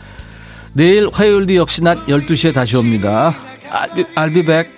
[0.74, 3.34] 내일 화요일도 역시 낮 12시에 다시 옵니다.
[4.16, 4.70] I'll be back.